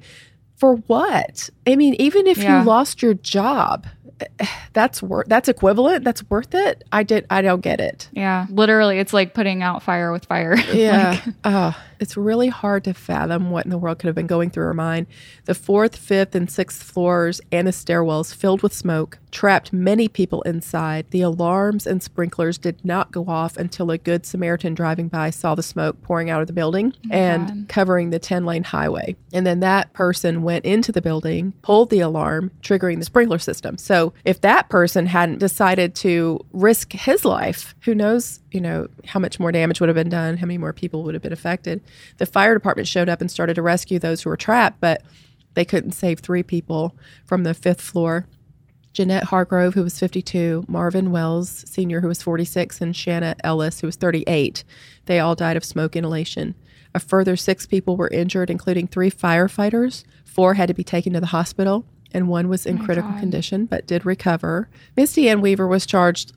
for 0.56 0.78
what? 0.88 1.50
I 1.68 1.75
mean, 1.75 1.95
even 2.00 2.25
if 2.25 2.39
yeah. 2.39 2.62
you 2.62 2.66
lost 2.66 3.04
your 3.04 3.13
job, 3.13 3.86
that's 4.74 5.02
worth 5.02 5.28
that's 5.28 5.48
equivalent 5.48 6.04
that's 6.04 6.28
worth 6.30 6.54
it 6.54 6.84
i 6.92 7.04
did 7.04 7.26
i 7.30 7.42
don't 7.42 7.62
get 7.62 7.80
it 7.80 8.10
yeah 8.14 8.46
literally 8.50 9.00
it's 9.00 9.14
like 9.14 9.34
putting 9.34 9.64
out 9.64 9.82
fire 9.84 10.12
with 10.12 10.26
fire 10.26 10.56
yeah 10.74 11.22
like, 11.26 11.36
uh, 11.44 11.72
it's 12.00 12.18
really 12.18 12.50
hard 12.50 12.84
to 12.84 12.94
fathom 12.94 13.50
what 13.50 13.66
in 13.66 13.72
the 13.72 13.78
world 13.78 14.00
could 14.00 14.08
have 14.08 14.16
been 14.16 14.28
going 14.28 14.50
through 14.50 14.66
her 14.66 14.74
mind. 14.74 15.08
The 15.46 15.56
fourth, 15.56 15.96
fifth, 15.96 16.36
and 16.36 16.50
sixth 16.50 16.84
floors 16.84 17.42
and 17.52 17.68
the 17.68 17.72
stairwells 17.72 18.34
filled 18.34 18.62
with 18.62 18.74
smoke 18.74 19.20
trapped 19.32 19.74
many 19.74 20.08
people 20.08 20.42
inside. 20.44 21.06
The 21.12 21.22
alarms 21.22 21.86
and 21.86 22.02
sprinklers 22.02 22.58
did 22.58 22.84
not 22.86 23.12
go 23.12 23.26
off 23.28 23.57
until 23.57 23.92
a 23.92 23.98
good 23.98 24.26
Samaritan 24.26 24.74
driving 24.74 25.07
by 25.07 25.30
saw 25.30 25.56
the 25.56 25.64
smoke 25.64 26.02
pouring 26.02 26.30
out 26.30 26.42
of 26.42 26.48
the 26.48 26.54
building 26.54 26.94
oh 27.12 27.14
and 27.14 27.68
covering 27.68 28.10
the 28.10 28.19
10 28.19 28.45
lane 28.45 28.64
highway. 28.64 29.16
And 29.34 29.45
then 29.45 29.60
that 29.60 29.92
person 29.94 30.44
went 30.44 30.66
into 30.66 30.92
the 30.92 31.02
building, 31.02 31.54
pulled 31.62 31.90
the 31.90 32.00
alarm, 32.00 32.52
triggering 32.62 33.00
the 33.00 33.06
sprinkler 33.06 33.40
system. 33.40 33.78
So 33.78 34.05
if 34.24 34.42
that 34.42 34.69
person 34.69 35.06
hadn't 35.06 35.40
decided 35.40 35.95
to 35.95 36.40
risk 36.52 36.94
his 36.94 37.26
life, 37.26 37.76
who 37.81 37.95
knows, 37.95 38.40
you 38.52 38.62
know, 38.62 38.88
how 39.06 39.19
much 39.19 39.40
more 39.40 39.52
damage 39.52 39.80
would 39.80 39.90
have 39.90 39.95
been 39.95 40.09
done, 40.09 40.38
how 40.38 40.45
many 40.45 40.57
more 40.57 40.74
people 40.74 41.04
would 41.04 41.14
have 41.14 41.24
been 41.24 41.33
affected. 41.33 41.81
The 42.18 42.26
fire 42.26 42.54
department 42.54 42.88
showed 42.88 43.09
up 43.09 43.21
and 43.21 43.30
started 43.30 43.56
to 43.56 43.62
rescue 43.62 44.00
those 44.00 44.21
who 44.21 44.30
were 44.30 44.38
trapped, 44.38 44.80
but 44.80 45.02
they 45.54 45.66
couldn't 45.66 45.94
save 45.94 46.19
three 46.19 46.44
people 46.44 46.95
from 47.26 47.44
the 47.44 47.54
fifth 47.54 47.81
floor. 47.81 48.28
Jeanette 48.94 49.26
Hargrove, 49.26 49.74
who 49.74 49.83
was 49.83 50.00
52, 50.00 50.66
Marvin 50.69 51.12
Wells, 51.12 51.66
senior, 51.68 52.00
who 52.00 52.07
was 52.07 52.21
46, 52.21 52.80
and 52.80 52.95
Shanna 52.95 53.35
Ellis, 53.44 53.81
who 53.81 53.88
was 53.88 53.97
38. 53.97 54.64
They 55.06 55.19
all 55.19 55.35
died 55.35 55.57
of 55.57 55.66
smoke 55.66 55.97
inhalation. 55.97 56.56
A 56.94 57.00
further 57.00 57.35
six 57.35 57.66
people 57.66 57.97
were 57.97 58.07
injured, 58.07 58.50
including 58.50 58.88
three 58.88 59.12
firefighters. 59.12 60.06
Four 60.24 60.54
had 60.54 60.69
to 60.69 60.74
be 60.74 60.83
taken 60.83 61.12
to 61.12 61.19
the 61.19 61.26
hospital, 61.28 61.85
and 62.16 62.28
one 62.28 62.50
was 62.50 62.66
in 62.66 62.81
oh 62.81 62.86
critical 62.86 63.12
God. 63.12 63.19
condition 63.19 63.66
but 63.66 63.86
did 63.86 64.06
recover. 64.06 64.69
Misty 64.95 65.30
Ann 65.30 65.42
Weaver 65.42 65.68
was 65.68 65.86
charged 65.86 66.34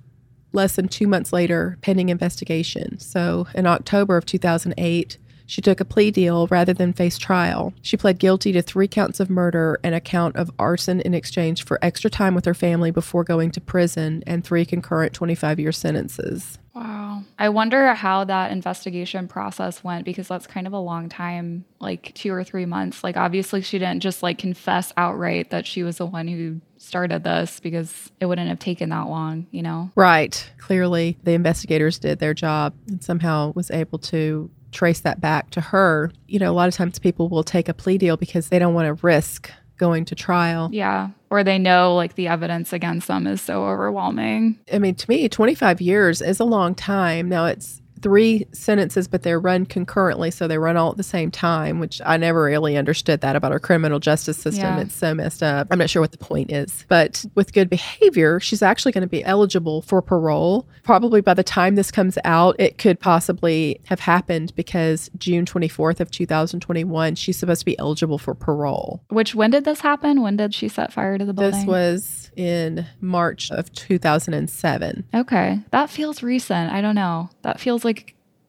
less 0.52 0.76
than 0.76 0.88
two 0.88 1.06
months 1.06 1.32
later, 1.32 1.78
pending 1.82 2.08
investigation. 2.08 2.98
So 2.98 3.46
in 3.54 3.66
October 3.66 4.16
of 4.16 4.26
2008, 4.26 5.18
she 5.46 5.62
took 5.62 5.80
a 5.80 5.84
plea 5.84 6.10
deal 6.10 6.46
rather 6.48 6.74
than 6.74 6.92
face 6.92 7.16
trial. 7.16 7.72
She 7.80 7.96
pled 7.96 8.18
guilty 8.18 8.52
to 8.52 8.60
three 8.60 8.86
counts 8.86 9.18
of 9.18 9.30
murder 9.30 9.80
and 9.82 9.94
a 9.94 10.00
count 10.00 10.36
of 10.36 10.50
arson 10.58 11.00
in 11.00 11.14
exchange 11.14 11.64
for 11.64 11.78
extra 11.80 12.10
time 12.10 12.34
with 12.34 12.44
her 12.44 12.52
family 12.52 12.90
before 12.90 13.24
going 13.24 13.50
to 13.52 13.60
prison 13.60 14.22
and 14.26 14.44
three 14.44 14.66
concurrent 14.66 15.14
25 15.14 15.58
year 15.58 15.72
sentences. 15.72 16.58
Wow. 16.78 17.24
I 17.38 17.48
wonder 17.48 17.92
how 17.94 18.22
that 18.24 18.52
investigation 18.52 19.26
process 19.26 19.82
went 19.82 20.04
because 20.04 20.28
that's 20.28 20.46
kind 20.46 20.66
of 20.66 20.72
a 20.72 20.78
long 20.78 21.08
time, 21.08 21.64
like 21.80 22.12
two 22.14 22.32
or 22.32 22.44
three 22.44 22.66
months. 22.66 23.02
Like, 23.02 23.16
obviously, 23.16 23.62
she 23.62 23.80
didn't 23.80 24.00
just 24.00 24.22
like 24.22 24.38
confess 24.38 24.92
outright 24.96 25.50
that 25.50 25.66
she 25.66 25.82
was 25.82 25.98
the 25.98 26.06
one 26.06 26.28
who 26.28 26.60
started 26.76 27.24
this 27.24 27.58
because 27.58 28.12
it 28.20 28.26
wouldn't 28.26 28.48
have 28.48 28.60
taken 28.60 28.90
that 28.90 29.08
long, 29.08 29.48
you 29.50 29.62
know? 29.62 29.90
Right. 29.96 30.48
Clearly, 30.58 31.18
the 31.24 31.32
investigators 31.32 31.98
did 31.98 32.20
their 32.20 32.34
job 32.34 32.74
and 32.86 33.02
somehow 33.02 33.52
was 33.56 33.72
able 33.72 33.98
to 33.98 34.48
trace 34.70 35.00
that 35.00 35.20
back 35.20 35.50
to 35.50 35.60
her. 35.60 36.12
You 36.28 36.38
know, 36.38 36.52
a 36.52 36.54
lot 36.54 36.68
of 36.68 36.74
times 36.74 37.00
people 37.00 37.28
will 37.28 37.42
take 37.42 37.68
a 37.68 37.74
plea 37.74 37.98
deal 37.98 38.16
because 38.16 38.50
they 38.50 38.58
don't 38.60 38.74
want 38.74 38.86
to 38.86 39.04
risk 39.04 39.50
going 39.78 40.04
to 40.06 40.14
trial. 40.14 40.68
Yeah. 40.72 41.10
Or 41.30 41.42
they 41.44 41.58
know 41.58 41.94
like 41.94 42.14
the 42.14 42.28
evidence 42.28 42.72
against 42.72 43.08
them 43.08 43.26
is 43.26 43.40
so 43.40 43.64
overwhelming. 43.64 44.58
I 44.72 44.78
mean, 44.78 44.94
to 44.96 45.10
me, 45.10 45.28
25 45.28 45.80
years 45.80 46.20
is 46.20 46.40
a 46.40 46.44
long 46.44 46.74
time. 46.74 47.28
Now 47.28 47.46
it's 47.46 47.80
three 48.02 48.46
sentences, 48.52 49.08
but 49.08 49.22
they're 49.22 49.40
run 49.40 49.66
concurrently, 49.66 50.30
so 50.30 50.48
they 50.48 50.58
run 50.58 50.76
all 50.76 50.90
at 50.90 50.96
the 50.96 51.02
same 51.02 51.30
time, 51.30 51.78
which 51.78 52.00
I 52.04 52.16
never 52.16 52.44
really 52.44 52.76
understood 52.76 53.20
that 53.20 53.36
about 53.36 53.52
our 53.52 53.58
criminal 53.60 53.98
justice 53.98 54.36
system. 54.36 54.76
Yeah. 54.76 54.80
It's 54.80 54.94
so 54.94 55.14
messed 55.14 55.42
up. 55.42 55.68
I'm 55.70 55.78
not 55.78 55.90
sure 55.90 56.02
what 56.02 56.12
the 56.12 56.18
point 56.18 56.52
is. 56.52 56.84
But 56.88 57.24
with 57.34 57.52
good 57.52 57.70
behavior, 57.70 58.40
she's 58.40 58.62
actually 58.62 58.92
going 58.92 59.02
to 59.02 59.08
be 59.08 59.24
eligible 59.24 59.82
for 59.82 60.02
parole. 60.02 60.68
Probably 60.82 61.20
by 61.20 61.34
the 61.34 61.44
time 61.44 61.74
this 61.74 61.90
comes 61.90 62.18
out, 62.24 62.56
it 62.58 62.78
could 62.78 63.00
possibly 63.00 63.80
have 63.86 64.00
happened 64.00 64.54
because 64.54 65.10
June 65.18 65.44
24th 65.44 66.00
of 66.00 66.10
2021, 66.10 67.14
she's 67.14 67.36
supposed 67.36 67.60
to 67.60 67.66
be 67.66 67.78
eligible 67.78 68.18
for 68.18 68.34
parole. 68.34 69.02
Which 69.08 69.34
when 69.34 69.50
did 69.50 69.64
this 69.64 69.80
happen? 69.80 70.22
When 70.22 70.36
did 70.36 70.54
she 70.54 70.68
set 70.68 70.92
fire 70.92 71.18
to 71.18 71.24
the 71.24 71.32
building? 71.32 71.60
This 71.60 71.66
was 71.66 72.30
in 72.36 72.86
March 73.00 73.50
of 73.50 73.72
2007. 73.72 75.04
Okay. 75.14 75.60
That 75.70 75.90
feels 75.90 76.22
recent. 76.22 76.72
I 76.72 76.80
don't 76.80 76.94
know. 76.94 77.30
That 77.42 77.60
feels 77.60 77.84
like 77.84 77.87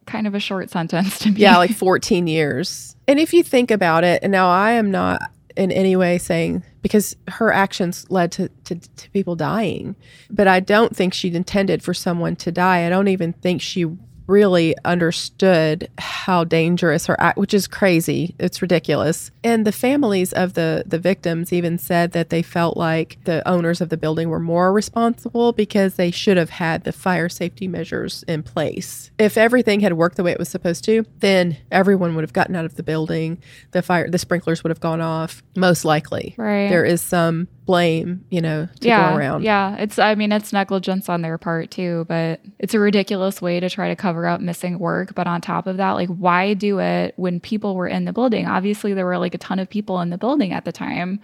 kind 0.09 0.27
of 0.27 0.35
a 0.35 0.39
short 0.39 0.69
sentence 0.69 1.19
to 1.19 1.31
me. 1.31 1.39
Yeah, 1.39 1.57
like 1.57 1.71
14 1.71 2.27
years. 2.27 2.95
And 3.07 3.19
if 3.19 3.33
you 3.33 3.43
think 3.43 3.71
about 3.71 4.03
it, 4.03 4.21
and 4.23 4.31
now 4.31 4.49
I 4.49 4.71
am 4.71 4.91
not 4.91 5.21
in 5.55 5.71
any 5.71 5.95
way 5.95 6.17
saying 6.17 6.63
because 6.81 7.15
her 7.27 7.51
actions 7.51 8.09
led 8.09 8.31
to, 8.33 8.49
to, 8.65 8.75
to 8.75 9.09
people 9.11 9.35
dying, 9.35 9.95
but 10.29 10.47
I 10.47 10.59
don't 10.59 10.95
think 10.95 11.13
she 11.13 11.33
intended 11.33 11.83
for 11.83 11.93
someone 11.93 12.35
to 12.37 12.51
die. 12.51 12.85
I 12.85 12.89
don't 12.89 13.07
even 13.07 13.33
think 13.33 13.61
she 13.61 13.85
really 14.29 14.75
understood 14.85 15.89
how 15.97 16.43
dangerous 16.43 17.07
her 17.07 17.19
act, 17.19 17.37
which 17.37 17.53
is 17.53 17.67
crazy. 17.67 18.35
It's 18.39 18.61
ridiculous. 18.61 19.31
And 19.43 19.65
the 19.65 19.71
families 19.71 20.31
of 20.31 20.53
the 20.53 20.83
the 20.85 20.99
victims 20.99 21.51
even 21.51 21.77
said 21.77 22.11
that 22.11 22.29
they 22.29 22.41
felt 22.41 22.77
like 22.77 23.17
the 23.25 23.45
owners 23.47 23.81
of 23.81 23.89
the 23.89 23.97
building 23.97 24.29
were 24.29 24.39
more 24.39 24.71
responsible 24.71 25.51
because 25.51 25.95
they 25.95 26.11
should 26.11 26.37
have 26.37 26.51
had 26.51 26.83
the 26.83 26.91
fire 26.91 27.29
safety 27.29 27.67
measures 27.67 28.23
in 28.27 28.43
place. 28.43 29.11
If 29.17 29.37
everything 29.37 29.79
had 29.79 29.93
worked 29.93 30.17
the 30.17 30.23
way 30.23 30.31
it 30.31 30.39
was 30.39 30.49
supposed 30.49 30.85
to, 30.85 31.05
then 31.19 31.57
everyone 31.71 32.15
would 32.15 32.23
have 32.23 32.33
gotten 32.33 32.55
out 32.55 32.65
of 32.65 32.75
the 32.75 32.83
building. 32.83 33.41
The 33.71 33.81
fire 33.81 34.09
the 34.09 34.19
sprinklers 34.19 34.63
would 34.63 34.69
have 34.69 34.79
gone 34.79 35.01
off 35.01 35.43
most 35.55 35.83
likely. 35.83 36.35
Right. 36.37 36.69
There 36.69 36.85
is 36.85 37.01
some 37.01 37.47
blame, 37.69 38.25
you 38.31 38.41
know, 38.41 38.67
to 38.79 38.87
yeah, 38.87 39.11
go 39.11 39.17
around. 39.17 39.43
Yeah, 39.43 39.75
it's 39.75 39.99
I 39.99 40.15
mean 40.15 40.31
it's 40.31 40.51
negligence 40.51 41.07
on 41.07 41.21
their 41.21 41.37
part 41.37 41.69
too, 41.69 42.03
but 42.07 42.41
it's 42.57 42.73
a 42.73 42.79
ridiculous 42.79 43.43
way 43.43 43.59
to 43.59 43.69
try 43.69 43.89
to 43.89 43.95
cover 43.95 44.18
up 44.27 44.41
missing 44.41 44.79
work. 44.79 45.15
But 45.15 45.27
on 45.27 45.41
top 45.41 45.67
of 45.67 45.77
that, 45.77 45.91
like 45.91 46.09
why 46.09 46.53
do 46.53 46.79
it 46.79 47.13
when 47.17 47.39
people 47.39 47.75
were 47.75 47.87
in 47.87 48.05
the 48.05 48.13
building? 48.13 48.45
Obviously 48.45 48.93
there 48.93 49.05
were 49.05 49.17
like 49.17 49.35
a 49.35 49.39
ton 49.39 49.59
of 49.59 49.69
people 49.69 50.01
in 50.01 50.09
the 50.09 50.17
building 50.17 50.51
at 50.53 50.65
the 50.65 50.71
time. 50.71 51.19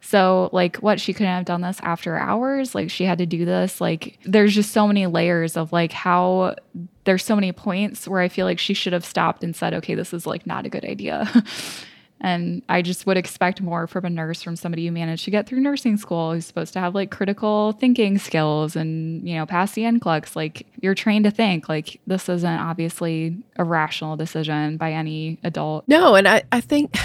So 0.00 0.48
like 0.52 0.76
what 0.76 1.00
she 1.00 1.12
couldn't 1.12 1.32
have 1.32 1.44
done 1.44 1.60
this 1.60 1.80
after 1.82 2.16
hours? 2.16 2.74
Like 2.74 2.90
she 2.90 3.04
had 3.04 3.18
to 3.18 3.26
do 3.26 3.44
this. 3.44 3.80
Like 3.80 4.18
there's 4.24 4.54
just 4.54 4.72
so 4.72 4.86
many 4.86 5.06
layers 5.06 5.56
of 5.56 5.72
like 5.72 5.92
how 5.92 6.54
there's 7.04 7.24
so 7.24 7.34
many 7.34 7.52
points 7.52 8.06
where 8.06 8.20
I 8.20 8.28
feel 8.28 8.46
like 8.46 8.58
she 8.58 8.74
should 8.74 8.92
have 8.92 9.04
stopped 9.04 9.42
and 9.42 9.56
said, 9.56 9.74
okay, 9.74 9.94
this 9.94 10.14
is 10.14 10.26
like 10.26 10.46
not 10.46 10.66
a 10.66 10.68
good 10.68 10.84
idea. 10.84 11.28
And 12.20 12.62
I 12.68 12.82
just 12.82 13.06
would 13.06 13.16
expect 13.16 13.60
more 13.60 13.86
from 13.86 14.04
a 14.04 14.10
nurse, 14.10 14.42
from 14.42 14.56
somebody 14.56 14.86
who 14.86 14.92
managed 14.92 15.24
to 15.26 15.30
get 15.30 15.46
through 15.46 15.60
nursing 15.60 15.96
school, 15.96 16.32
who's 16.32 16.46
supposed 16.46 16.72
to 16.72 16.80
have 16.80 16.94
like 16.94 17.10
critical 17.10 17.72
thinking 17.72 18.18
skills 18.18 18.74
and, 18.74 19.26
you 19.28 19.36
know, 19.36 19.46
pass 19.46 19.72
the 19.72 19.82
NCLEX. 19.82 20.34
Like 20.34 20.66
you're 20.80 20.94
trained 20.94 21.24
to 21.24 21.30
think. 21.30 21.68
Like 21.68 22.00
this 22.06 22.28
isn't 22.28 22.58
obviously 22.58 23.36
a 23.56 23.64
rational 23.64 24.16
decision 24.16 24.76
by 24.76 24.92
any 24.92 25.38
adult. 25.44 25.84
No, 25.86 26.16
and 26.16 26.26
I, 26.26 26.42
I 26.50 26.60
think 26.60 26.96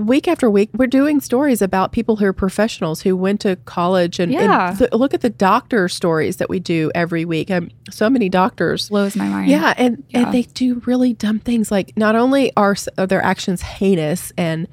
week 0.00 0.26
after 0.28 0.50
week 0.50 0.70
we're 0.74 0.86
doing 0.86 1.20
stories 1.20 1.60
about 1.62 1.92
people 1.92 2.16
who 2.16 2.24
are 2.26 2.32
professionals 2.32 3.02
who 3.02 3.16
went 3.16 3.40
to 3.40 3.56
college 3.64 4.18
and, 4.18 4.32
Yeah. 4.32 4.70
and 4.70 4.78
th- 4.78 4.92
look 4.92 5.12
at 5.14 5.20
the 5.20 5.30
doctor 5.30 5.88
stories 5.88 6.36
that 6.38 6.48
we 6.48 6.60
do 6.60 6.90
every 6.94 7.24
week. 7.24 7.50
Um, 7.50 7.70
so 7.90 8.08
many 8.08 8.28
doctors. 8.28 8.88
Blows 8.88 9.16
my 9.16 9.28
mind. 9.28 9.50
Yeah, 9.50 9.74
and, 9.76 10.02
Yeah. 10.08 10.20
and 10.24 10.32
they 10.34 10.42
do 10.42 10.82
really 10.86 11.12
dumb 11.12 11.38
things. 11.40 11.70
Like 11.70 11.92
not 11.96 12.14
only 12.16 12.52
are, 12.56 12.74
are 12.98 13.06
their 13.06 13.22
actions 13.22 13.62
heinous 13.62 14.32
and 14.38 14.66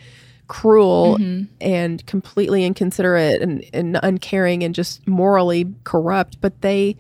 cruel 0.48 1.18
Mhm. 1.20 1.48
and 1.60 2.06
completely 2.06 2.64
inconsiderate 2.64 3.42
and, 3.42 3.64
and 3.74 4.00
uncaring 4.02 4.64
and 4.64 4.74
just 4.74 5.06
morally 5.08 5.74
corrupt, 5.84 6.40
but 6.40 6.62
they 6.62 6.96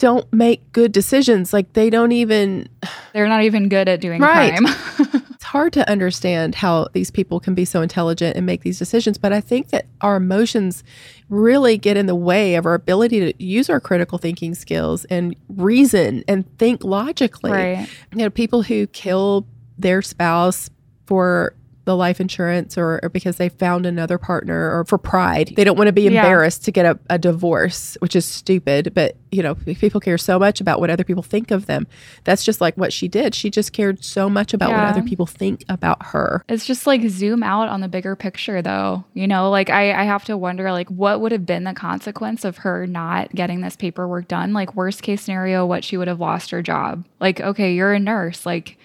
don't 0.00 0.30
make 0.32 0.72
good 0.72 0.90
decisions. 0.92 1.52
Like 1.52 1.74
they 1.74 1.90
don't 1.90 2.10
even 2.12 2.68
They're 3.12 3.28
not 3.28 3.44
even 3.44 3.68
good 3.68 3.88
at 3.88 4.00
doing 4.00 4.20
Right. 4.20 4.56
crime. 4.56 4.74
it's 5.30 5.44
hard 5.44 5.72
to 5.74 5.88
understand 5.88 6.54
how 6.56 6.88
these 6.92 7.10
people 7.10 7.38
can 7.38 7.54
be 7.54 7.64
so 7.64 7.82
intelligent 7.82 8.36
and 8.36 8.44
make 8.46 8.62
these 8.62 8.78
decisions 8.78 9.16
but 9.18 9.32
i 9.32 9.40
think 9.40 9.70
that 9.70 9.86
our 10.02 10.16
emotions 10.16 10.84
really 11.28 11.78
get 11.78 11.96
in 11.96 12.06
the 12.06 12.14
way 12.14 12.56
of 12.56 12.66
our 12.66 12.74
ability 12.74 13.18
to 13.20 13.42
use 13.42 13.70
our 13.70 13.80
critical 13.80 14.18
thinking 14.18 14.54
skills 14.54 15.06
and 15.06 15.34
reason 15.48 16.22
and 16.28 16.44
think 16.58 16.84
logically 16.84 17.50
right. 17.50 17.88
you 18.12 18.18
know 18.18 18.28
people 18.30 18.62
who 18.62 18.86
kill 18.88 19.46
their 19.78 20.02
spouse 20.02 20.68
for 21.06 21.54
the 21.90 21.96
life 21.96 22.20
insurance 22.20 22.78
or, 22.78 23.00
or 23.02 23.08
because 23.08 23.36
they 23.36 23.48
found 23.48 23.84
another 23.84 24.16
partner 24.16 24.70
or 24.78 24.84
for 24.84 24.96
pride 24.98 25.52
they 25.56 25.64
don't 25.64 25.76
want 25.76 25.88
to 25.88 25.92
be 25.92 26.02
Yeah. 26.02 26.10
embarrassed 26.22 26.64
to 26.66 26.70
get 26.72 26.86
a, 26.86 26.98
a 27.10 27.18
divorce 27.18 27.96
which 28.00 28.14
is 28.14 28.24
stupid 28.24 28.92
but 28.94 29.16
you 29.32 29.42
know 29.42 29.54
people 29.56 30.00
care 30.00 30.18
so 30.18 30.38
much 30.38 30.60
about 30.60 30.78
what 30.80 30.90
other 30.90 31.04
people 31.04 31.22
think 31.22 31.50
of 31.50 31.66
them 31.66 31.86
that's 32.24 32.44
just 32.44 32.60
like 32.60 32.76
what 32.76 32.92
she 32.92 33.08
did 33.08 33.34
she 33.34 33.50
just 33.50 33.72
cared 33.72 34.04
so 34.04 34.28
much 34.30 34.54
about 34.54 34.70
what 34.72 34.84
other 34.84 35.02
people 35.02 35.26
think 35.26 35.64
about 35.68 35.98
her 36.12 36.44
It's 36.48 36.66
just 36.66 36.86
like 36.86 37.02
zoom 37.08 37.42
out 37.42 37.68
on 37.68 37.80
the 37.80 37.88
bigger 37.88 38.14
picture 38.16 38.62
though. 38.62 39.04
You 39.14 39.26
know, 39.26 39.50
like 39.50 39.70
I, 39.70 39.92
I 39.92 40.04
have 40.04 40.24
to 40.26 40.36
wonder 40.36 40.70
like 40.72 40.88
what 40.88 41.20
would 41.20 41.32
have 41.32 41.44
been 41.46 41.64
the 41.64 41.74
consequence 41.74 42.44
of 42.44 42.58
her 42.58 42.86
not 42.86 43.34
getting 43.34 43.60
this 43.60 43.76
paperwork 43.76 44.28
done? 44.28 44.52
Like 44.52 44.74
worst 44.76 45.02
case 45.02 45.22
scenario, 45.22 45.66
what 45.66 45.84
she 45.84 45.96
would 45.96 46.08
have 46.08 46.20
lost 46.20 46.50
her 46.50 46.62
job. 46.62 47.04
Like, 47.20 47.40
okay, 47.40 47.72
you're 47.74 47.92
a 47.92 47.98
nurse. 47.98 48.46
Like 48.46 48.78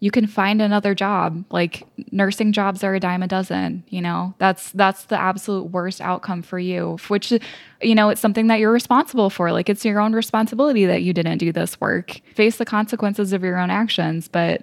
you 0.00 0.10
can 0.10 0.26
find 0.26 0.60
another 0.60 0.94
job. 0.94 1.44
Like 1.50 1.86
nursing 2.12 2.52
jobs 2.52 2.84
are 2.84 2.94
a 2.94 3.00
dime 3.00 3.22
a 3.22 3.26
dozen, 3.26 3.84
you 3.88 4.02
know. 4.02 4.34
That's 4.38 4.70
that's 4.72 5.04
the 5.04 5.18
absolute 5.18 5.70
worst 5.70 6.00
outcome 6.00 6.42
for 6.42 6.58
you, 6.58 6.98
which 7.08 7.32
you 7.80 7.94
know, 7.94 8.10
it's 8.10 8.20
something 8.20 8.48
that 8.48 8.58
you're 8.58 8.72
responsible 8.72 9.30
for. 9.30 9.52
Like 9.52 9.68
it's 9.68 9.84
your 9.84 10.00
own 10.00 10.12
responsibility 10.12 10.84
that 10.86 11.02
you 11.02 11.12
didn't 11.12 11.38
do 11.38 11.52
this 11.52 11.80
work. 11.80 12.20
Face 12.34 12.56
the 12.56 12.64
consequences 12.64 13.32
of 13.32 13.42
your 13.42 13.58
own 13.58 13.70
actions, 13.70 14.28
but 14.28 14.62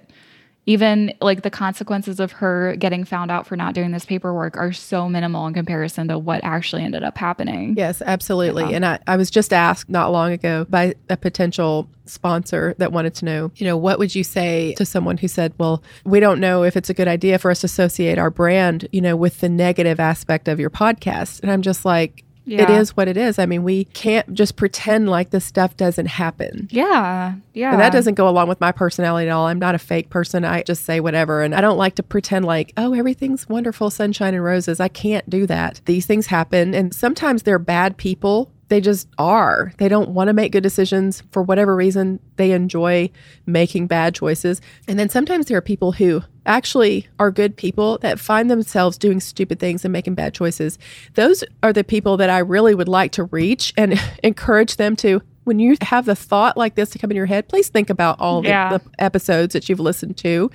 even 0.64 1.12
like 1.20 1.42
the 1.42 1.50
consequences 1.50 2.20
of 2.20 2.32
her 2.32 2.76
getting 2.76 3.04
found 3.04 3.30
out 3.30 3.46
for 3.46 3.56
not 3.56 3.74
doing 3.74 3.90
this 3.90 4.04
paperwork 4.04 4.56
are 4.56 4.72
so 4.72 5.08
minimal 5.08 5.46
in 5.48 5.54
comparison 5.54 6.06
to 6.08 6.18
what 6.18 6.40
actually 6.44 6.82
ended 6.82 7.02
up 7.02 7.18
happening. 7.18 7.74
Yes, 7.76 8.00
absolutely. 8.00 8.64
Yeah. 8.64 8.76
And 8.76 8.86
I, 8.86 8.98
I 9.08 9.16
was 9.16 9.28
just 9.28 9.52
asked 9.52 9.88
not 9.88 10.12
long 10.12 10.30
ago 10.30 10.64
by 10.70 10.94
a 11.10 11.16
potential 11.16 11.88
sponsor 12.04 12.74
that 12.78 12.92
wanted 12.92 13.14
to 13.14 13.24
know, 13.24 13.50
you 13.56 13.66
know, 13.66 13.76
what 13.76 13.98
would 13.98 14.14
you 14.14 14.22
say 14.22 14.74
to 14.74 14.84
someone 14.84 15.16
who 15.16 15.26
said, 15.26 15.52
well, 15.58 15.82
we 16.04 16.20
don't 16.20 16.38
know 16.38 16.62
if 16.62 16.76
it's 16.76 16.90
a 16.90 16.94
good 16.94 17.08
idea 17.08 17.38
for 17.38 17.50
us 17.50 17.60
to 17.60 17.64
associate 17.64 18.18
our 18.18 18.30
brand, 18.30 18.86
you 18.92 19.00
know, 19.00 19.16
with 19.16 19.40
the 19.40 19.48
negative 19.48 19.98
aspect 19.98 20.46
of 20.46 20.60
your 20.60 20.70
podcast. 20.70 21.40
And 21.40 21.50
I'm 21.50 21.62
just 21.62 21.84
like, 21.84 22.24
it 22.46 22.68
Yeah. 22.68 22.78
is 22.80 22.96
what 22.96 23.08
it 23.08 23.16
is. 23.16 23.38
I 23.38 23.46
mean, 23.46 23.62
we 23.62 23.84
can't 23.84 24.32
just 24.34 24.56
pretend 24.56 25.08
like 25.08 25.30
this 25.30 25.44
stuff 25.44 25.76
doesn't 25.76 26.06
happen. 26.06 26.68
Yeah. 26.70 27.34
Yeah. 27.54 27.72
And 27.72 27.80
that 27.80 27.92
doesn't 27.92 28.14
go 28.14 28.28
along 28.28 28.48
with 28.48 28.60
my 28.60 28.72
personality 28.72 29.28
at 29.28 29.32
all. 29.32 29.46
I'm 29.46 29.58
not 29.58 29.74
a 29.74 29.78
fake 29.78 30.10
person. 30.10 30.44
I 30.44 30.62
just 30.62 30.84
say 30.84 31.00
whatever. 31.00 31.42
And 31.42 31.54
I 31.54 31.60
don't 31.60 31.78
like 31.78 31.94
to 31.96 32.02
pretend 32.02 32.44
like, 32.44 32.72
oh, 32.76 32.94
everything's 32.94 33.48
wonderful, 33.48 33.90
sunshine 33.90 34.34
and 34.34 34.42
roses. 34.42 34.80
I 34.80 34.88
can't 34.88 35.28
do 35.30 35.46
that. 35.46 35.80
These 35.84 36.06
things 36.06 36.26
happen. 36.26 36.74
And 36.74 36.92
sometimes 36.94 37.44
they're 37.44 37.58
bad 37.60 37.96
people. 37.96 38.50
They 38.68 38.80
just 38.80 39.06
are. 39.18 39.72
They 39.76 39.88
don't 39.88 40.10
want 40.10 40.28
to 40.28 40.32
make 40.32 40.50
good 40.50 40.62
decisions 40.62 41.22
for 41.30 41.42
whatever 41.42 41.76
reason. 41.76 42.20
They 42.36 42.52
enjoy 42.52 43.10
making 43.44 43.86
bad 43.86 44.14
choices. 44.14 44.62
And 44.88 44.98
then 44.98 45.10
sometimes 45.10 45.46
there 45.46 45.58
are 45.58 45.62
people 45.62 45.92
who 45.92 46.22
actually 46.46 47.08
are 47.18 47.30
good 47.30 47.56
people 47.56 47.98
that 47.98 48.18
find 48.18 48.50
themselves 48.50 48.98
doing 48.98 49.20
stupid 49.20 49.58
things 49.60 49.84
and 49.84 49.92
making 49.92 50.14
bad 50.14 50.34
choices. 50.34 50.78
Those 51.14 51.44
are 51.62 51.72
the 51.72 51.84
people 51.84 52.16
that 52.16 52.30
I 52.30 52.38
really 52.38 52.74
would 52.74 52.88
like 52.88 53.12
to 53.12 53.24
reach 53.24 53.72
and 53.76 54.00
encourage 54.22 54.76
them 54.76 54.96
to 54.96 55.22
when 55.44 55.58
you 55.58 55.76
have 55.82 56.04
the 56.04 56.14
thought 56.14 56.56
like 56.56 56.76
this 56.76 56.90
to 56.90 56.98
come 57.00 57.10
in 57.10 57.16
your 57.16 57.26
head, 57.26 57.48
please 57.48 57.68
think 57.68 57.90
about 57.90 58.20
all 58.20 58.42
the, 58.42 58.48
Yeah. 58.48 58.78
the 58.78 58.80
episodes 59.00 59.54
that 59.54 59.68
you've 59.68 59.80
listened 59.80 60.16
to 60.18 60.50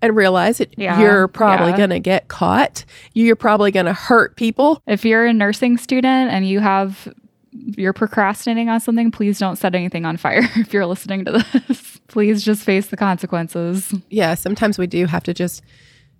and 0.00 0.16
realize 0.16 0.58
that 0.58 0.76
Yeah, 0.76 0.98
you're 1.00 1.28
probably 1.28 1.70
yeah. 1.70 1.76
going 1.76 1.90
to 1.90 2.00
get 2.00 2.26
caught. 2.26 2.84
You're 3.14 3.36
probably 3.36 3.70
going 3.70 3.86
to 3.86 3.92
hurt 3.92 4.34
people. 4.36 4.82
if 4.88 5.04
you're 5.04 5.26
a 5.26 5.32
nursing 5.32 5.78
student 5.78 6.32
and 6.32 6.46
you 6.48 6.58
have 6.58 7.12
you're 7.52 7.92
procrastinating 7.92 8.68
on 8.70 8.80
something, 8.80 9.10
please 9.10 9.38
don't 9.38 9.56
set 9.56 9.74
anything 9.74 10.04
on 10.06 10.16
fire 10.16 10.40
if 10.56 10.72
you're 10.72 10.86
listening 10.86 11.24
to 11.26 11.44
this. 11.68 11.91
Please 12.12 12.44
just 12.44 12.62
face 12.62 12.86
the 12.86 12.96
consequences. 12.96 13.92
Yeah, 14.10 14.34
sometimes 14.34 14.78
we 14.78 14.86
do 14.86 15.06
have 15.06 15.24
to 15.24 15.34
just 15.34 15.62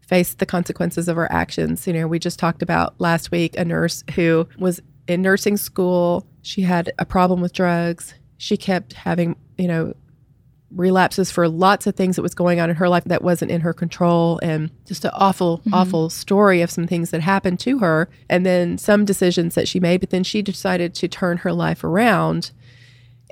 face 0.00 0.34
the 0.34 0.46
consequences 0.46 1.06
of 1.06 1.18
our 1.18 1.30
actions. 1.30 1.86
You 1.86 1.92
know, 1.92 2.08
we 2.08 2.18
just 2.18 2.38
talked 2.38 2.62
about 2.62 2.94
last 2.98 3.30
week 3.30 3.56
a 3.56 3.64
nurse 3.64 4.02
who 4.14 4.48
was 4.58 4.80
in 5.06 5.22
nursing 5.22 5.56
school. 5.56 6.26
She 6.40 6.62
had 6.62 6.92
a 6.98 7.04
problem 7.04 7.40
with 7.40 7.52
drugs. 7.52 8.14
She 8.38 8.56
kept 8.56 8.94
having, 8.94 9.36
you 9.58 9.68
know, 9.68 9.94
relapses 10.74 11.30
for 11.30 11.48
lots 11.48 11.86
of 11.86 11.94
things 11.94 12.16
that 12.16 12.22
was 12.22 12.34
going 12.34 12.58
on 12.58 12.70
in 12.70 12.76
her 12.76 12.88
life 12.88 13.04
that 13.04 13.22
wasn't 13.22 13.50
in 13.50 13.60
her 13.60 13.74
control 13.74 14.40
and 14.42 14.70
just 14.86 15.04
an 15.04 15.10
awful 15.12 15.58
mm-hmm. 15.58 15.74
awful 15.74 16.08
story 16.08 16.62
of 16.62 16.70
some 16.70 16.86
things 16.86 17.10
that 17.10 17.20
happened 17.20 17.60
to 17.60 17.80
her 17.80 18.08
and 18.30 18.46
then 18.46 18.78
some 18.78 19.04
decisions 19.04 19.54
that 19.54 19.68
she 19.68 19.78
made 19.78 20.00
but 20.00 20.08
then 20.08 20.24
she 20.24 20.40
decided 20.40 20.94
to 20.94 21.06
turn 21.06 21.36
her 21.36 21.52
life 21.52 21.84
around 21.84 22.52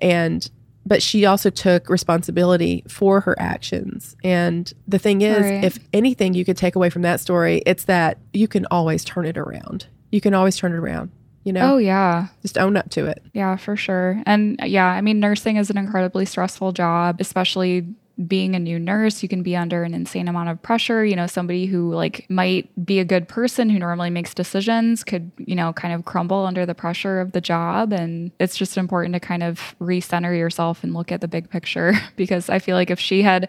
and 0.02 0.50
but 0.86 1.02
she 1.02 1.24
also 1.24 1.50
took 1.50 1.88
responsibility 1.88 2.84
for 2.88 3.20
her 3.20 3.38
actions. 3.38 4.16
And 4.24 4.72
the 4.88 4.98
thing 4.98 5.22
is, 5.22 5.42
right. 5.42 5.64
if 5.64 5.78
anything 5.92 6.34
you 6.34 6.44
could 6.44 6.56
take 6.56 6.74
away 6.74 6.90
from 6.90 7.02
that 7.02 7.20
story, 7.20 7.62
it's 7.66 7.84
that 7.84 8.18
you 8.32 8.48
can 8.48 8.66
always 8.70 9.04
turn 9.04 9.26
it 9.26 9.36
around. 9.36 9.86
You 10.10 10.20
can 10.20 10.34
always 10.34 10.56
turn 10.56 10.72
it 10.72 10.76
around. 10.76 11.10
You 11.44 11.54
know? 11.54 11.74
Oh, 11.74 11.78
yeah. 11.78 12.28
Just 12.42 12.58
own 12.58 12.76
up 12.76 12.90
to 12.90 13.06
it. 13.06 13.22
Yeah, 13.32 13.56
for 13.56 13.74
sure. 13.74 14.22
And 14.26 14.60
yeah, 14.62 14.86
I 14.86 15.00
mean, 15.00 15.20
nursing 15.20 15.56
is 15.56 15.70
an 15.70 15.78
incredibly 15.78 16.26
stressful 16.26 16.72
job, 16.72 17.18
especially 17.18 17.86
being 18.26 18.54
a 18.54 18.58
new 18.58 18.78
nurse, 18.78 19.22
you 19.22 19.28
can 19.28 19.42
be 19.42 19.56
under 19.56 19.82
an 19.82 19.94
insane 19.94 20.28
amount 20.28 20.48
of 20.48 20.60
pressure. 20.62 21.04
You 21.04 21.16
know, 21.16 21.26
somebody 21.26 21.66
who 21.66 21.92
like 21.94 22.26
might 22.28 22.68
be 22.84 22.98
a 22.98 23.04
good 23.04 23.28
person 23.28 23.70
who 23.70 23.78
normally 23.78 24.10
makes 24.10 24.34
decisions 24.34 25.04
could, 25.04 25.30
you 25.38 25.54
know, 25.54 25.72
kind 25.72 25.94
of 25.94 26.04
crumble 26.04 26.44
under 26.44 26.66
the 26.66 26.74
pressure 26.74 27.20
of 27.20 27.32
the 27.32 27.40
job. 27.40 27.92
And 27.92 28.30
it's 28.38 28.56
just 28.56 28.76
important 28.76 29.14
to 29.14 29.20
kind 29.20 29.42
of 29.42 29.74
recenter 29.80 30.36
yourself 30.36 30.84
and 30.84 30.94
look 30.94 31.10
at 31.10 31.20
the 31.20 31.28
big 31.28 31.50
picture 31.50 31.94
because 32.16 32.50
I 32.50 32.58
feel 32.58 32.76
like 32.76 32.90
if 32.90 33.00
she 33.00 33.22
had 33.22 33.48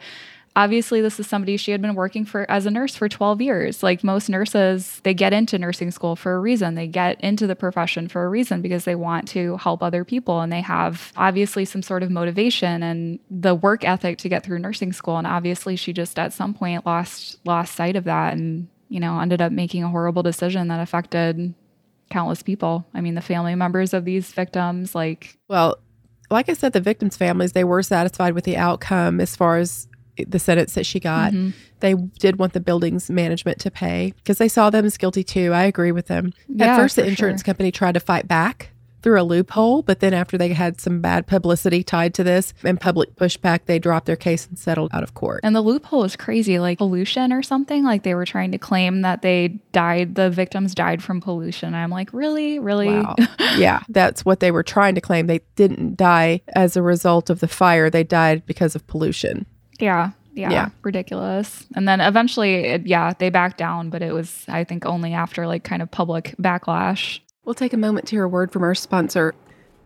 obviously 0.55 1.01
this 1.01 1.19
is 1.19 1.27
somebody 1.27 1.57
she 1.57 1.71
had 1.71 1.81
been 1.81 1.95
working 1.95 2.25
for 2.25 2.49
as 2.49 2.65
a 2.65 2.71
nurse 2.71 2.95
for 2.95 3.07
12 3.07 3.41
years. 3.41 3.83
Like 3.83 4.03
most 4.03 4.29
nurses 4.29 4.99
they 5.03 5.13
get 5.13 5.33
into 5.33 5.57
nursing 5.57 5.91
school 5.91 6.15
for 6.15 6.35
a 6.35 6.39
reason. 6.39 6.75
They 6.75 6.87
get 6.87 7.19
into 7.21 7.47
the 7.47 7.55
profession 7.55 8.07
for 8.07 8.25
a 8.25 8.29
reason 8.29 8.61
because 8.61 8.85
they 8.85 8.95
want 8.95 9.27
to 9.29 9.57
help 9.57 9.81
other 9.81 10.03
people 10.03 10.41
and 10.41 10.51
they 10.51 10.61
have 10.61 11.13
obviously 11.15 11.65
some 11.65 11.81
sort 11.81 12.03
of 12.03 12.11
motivation 12.11 12.83
and 12.83 13.19
the 13.29 13.55
work 13.55 13.83
ethic 13.85 14.17
to 14.19 14.29
get 14.29 14.43
through 14.43 14.59
nursing 14.59 14.93
school 14.93 15.17
and 15.17 15.27
obviously 15.27 15.75
she 15.75 15.93
just 15.93 16.19
at 16.19 16.33
some 16.33 16.53
point 16.53 16.85
lost 16.85 17.37
lost 17.45 17.75
sight 17.75 17.95
of 17.95 18.03
that 18.03 18.33
and 18.33 18.67
you 18.89 18.99
know 18.99 19.19
ended 19.19 19.41
up 19.41 19.51
making 19.51 19.83
a 19.83 19.89
horrible 19.89 20.23
decision 20.23 20.67
that 20.67 20.81
affected 20.81 21.53
countless 22.09 22.43
people. 22.43 22.85
I 22.93 23.01
mean 23.01 23.15
the 23.15 23.21
family 23.21 23.55
members 23.55 23.93
of 23.93 24.05
these 24.05 24.31
victims 24.33 24.93
like 24.93 25.37
well 25.47 25.77
like 26.29 26.47
I 26.47 26.53
said, 26.53 26.71
the 26.71 26.79
victims' 26.79 27.17
families, 27.17 27.51
they 27.51 27.65
were 27.65 27.83
satisfied 27.83 28.33
with 28.33 28.45
the 28.45 28.55
outcome 28.55 29.19
as 29.19 29.35
far 29.35 29.57
as 29.57 29.89
the 30.25 30.39
sentence 30.39 30.73
that 30.73 30.85
she 30.85 30.99
got. 30.99 31.33
Mm-hmm. 31.33 31.51
They 31.79 31.93
did 31.93 32.37
want 32.37 32.53
the 32.53 32.59
building's 32.59 33.09
management 33.09 33.59
to 33.61 33.71
pay 33.71 34.13
because 34.17 34.37
they 34.37 34.47
saw 34.47 34.69
them 34.69 34.85
as 34.85 34.97
guilty 34.97 35.23
too. 35.23 35.53
I 35.53 35.63
agree 35.63 35.91
with 35.91 36.07
them. 36.07 36.33
Yeah, 36.47 36.73
At 36.73 36.77
first, 36.77 36.95
the 36.95 37.05
insurance 37.05 37.41
sure. 37.41 37.45
company 37.45 37.71
tried 37.71 37.93
to 37.93 37.99
fight 37.99 38.27
back 38.27 38.71
through 39.01 39.19
a 39.19 39.23
loophole, 39.23 39.81
but 39.81 39.99
then 39.99 40.13
after 40.13 40.37
they 40.37 40.49
had 40.49 40.79
some 40.79 41.01
bad 41.01 41.27
publicity 41.27 41.83
tied 41.83 42.13
to 42.13 42.23
this 42.23 42.53
and 42.63 42.79
public 42.79 43.15
pushback, 43.15 43.61
they 43.65 43.79
dropped 43.79 44.05
their 44.05 44.15
case 44.15 44.47
and 44.47 44.57
settled 44.57 44.91
out 44.93 45.03
of 45.03 45.13
court. 45.13 45.41
And 45.43 45.55
the 45.55 45.61
loophole 45.61 46.03
is 46.03 46.15
crazy, 46.15 46.59
like 46.59 46.77
pollution 46.77 47.33
or 47.33 47.41
something. 47.41 47.83
Like 47.83 48.03
they 48.03 48.15
were 48.15 48.25
trying 48.25 48.51
to 48.51 48.57
claim 48.57 49.01
that 49.01 49.21
they 49.21 49.59
died, 49.71 50.15
the 50.15 50.29
victims 50.29 50.75
died 50.75 51.01
from 51.01 51.21
pollution. 51.21 51.73
I'm 51.73 51.89
like, 51.89 52.11
really, 52.13 52.59
really? 52.59 52.89
Wow. 52.89 53.15
yeah, 53.57 53.81
that's 53.89 54.23
what 54.23 54.39
they 54.39 54.51
were 54.51 54.63
trying 54.63 54.95
to 54.95 55.01
claim. 55.01 55.27
They 55.27 55.41
didn't 55.55 55.97
die 55.97 56.41
as 56.55 56.77
a 56.77 56.81
result 56.81 57.29
of 57.29 57.39
the 57.39 57.47
fire; 57.47 57.89
they 57.89 58.03
died 58.03 58.45
because 58.45 58.75
of 58.75 58.85
pollution. 58.87 59.45
Yeah. 59.81 60.11
Yeah, 60.33 60.49
yeah, 60.49 60.69
ridiculous. 60.81 61.65
And 61.75 61.87
then 61.87 61.99
eventually, 61.99 62.55
it, 62.63 62.87
yeah, 62.87 63.13
they 63.19 63.29
backed 63.29 63.57
down, 63.57 63.89
but 63.89 64.01
it 64.01 64.13
was, 64.13 64.45
I 64.47 64.63
think, 64.63 64.85
only 64.85 65.13
after 65.13 65.45
like 65.45 65.65
kind 65.65 65.81
of 65.81 65.91
public 65.91 66.35
backlash. 66.41 67.19
We'll 67.43 67.53
take 67.53 67.73
a 67.73 67.77
moment 67.77 68.07
to 68.07 68.15
hear 68.15 68.23
a 68.23 68.29
word 68.29 68.51
from 68.51 68.63
our 68.63 68.73
sponsor. 68.73 69.33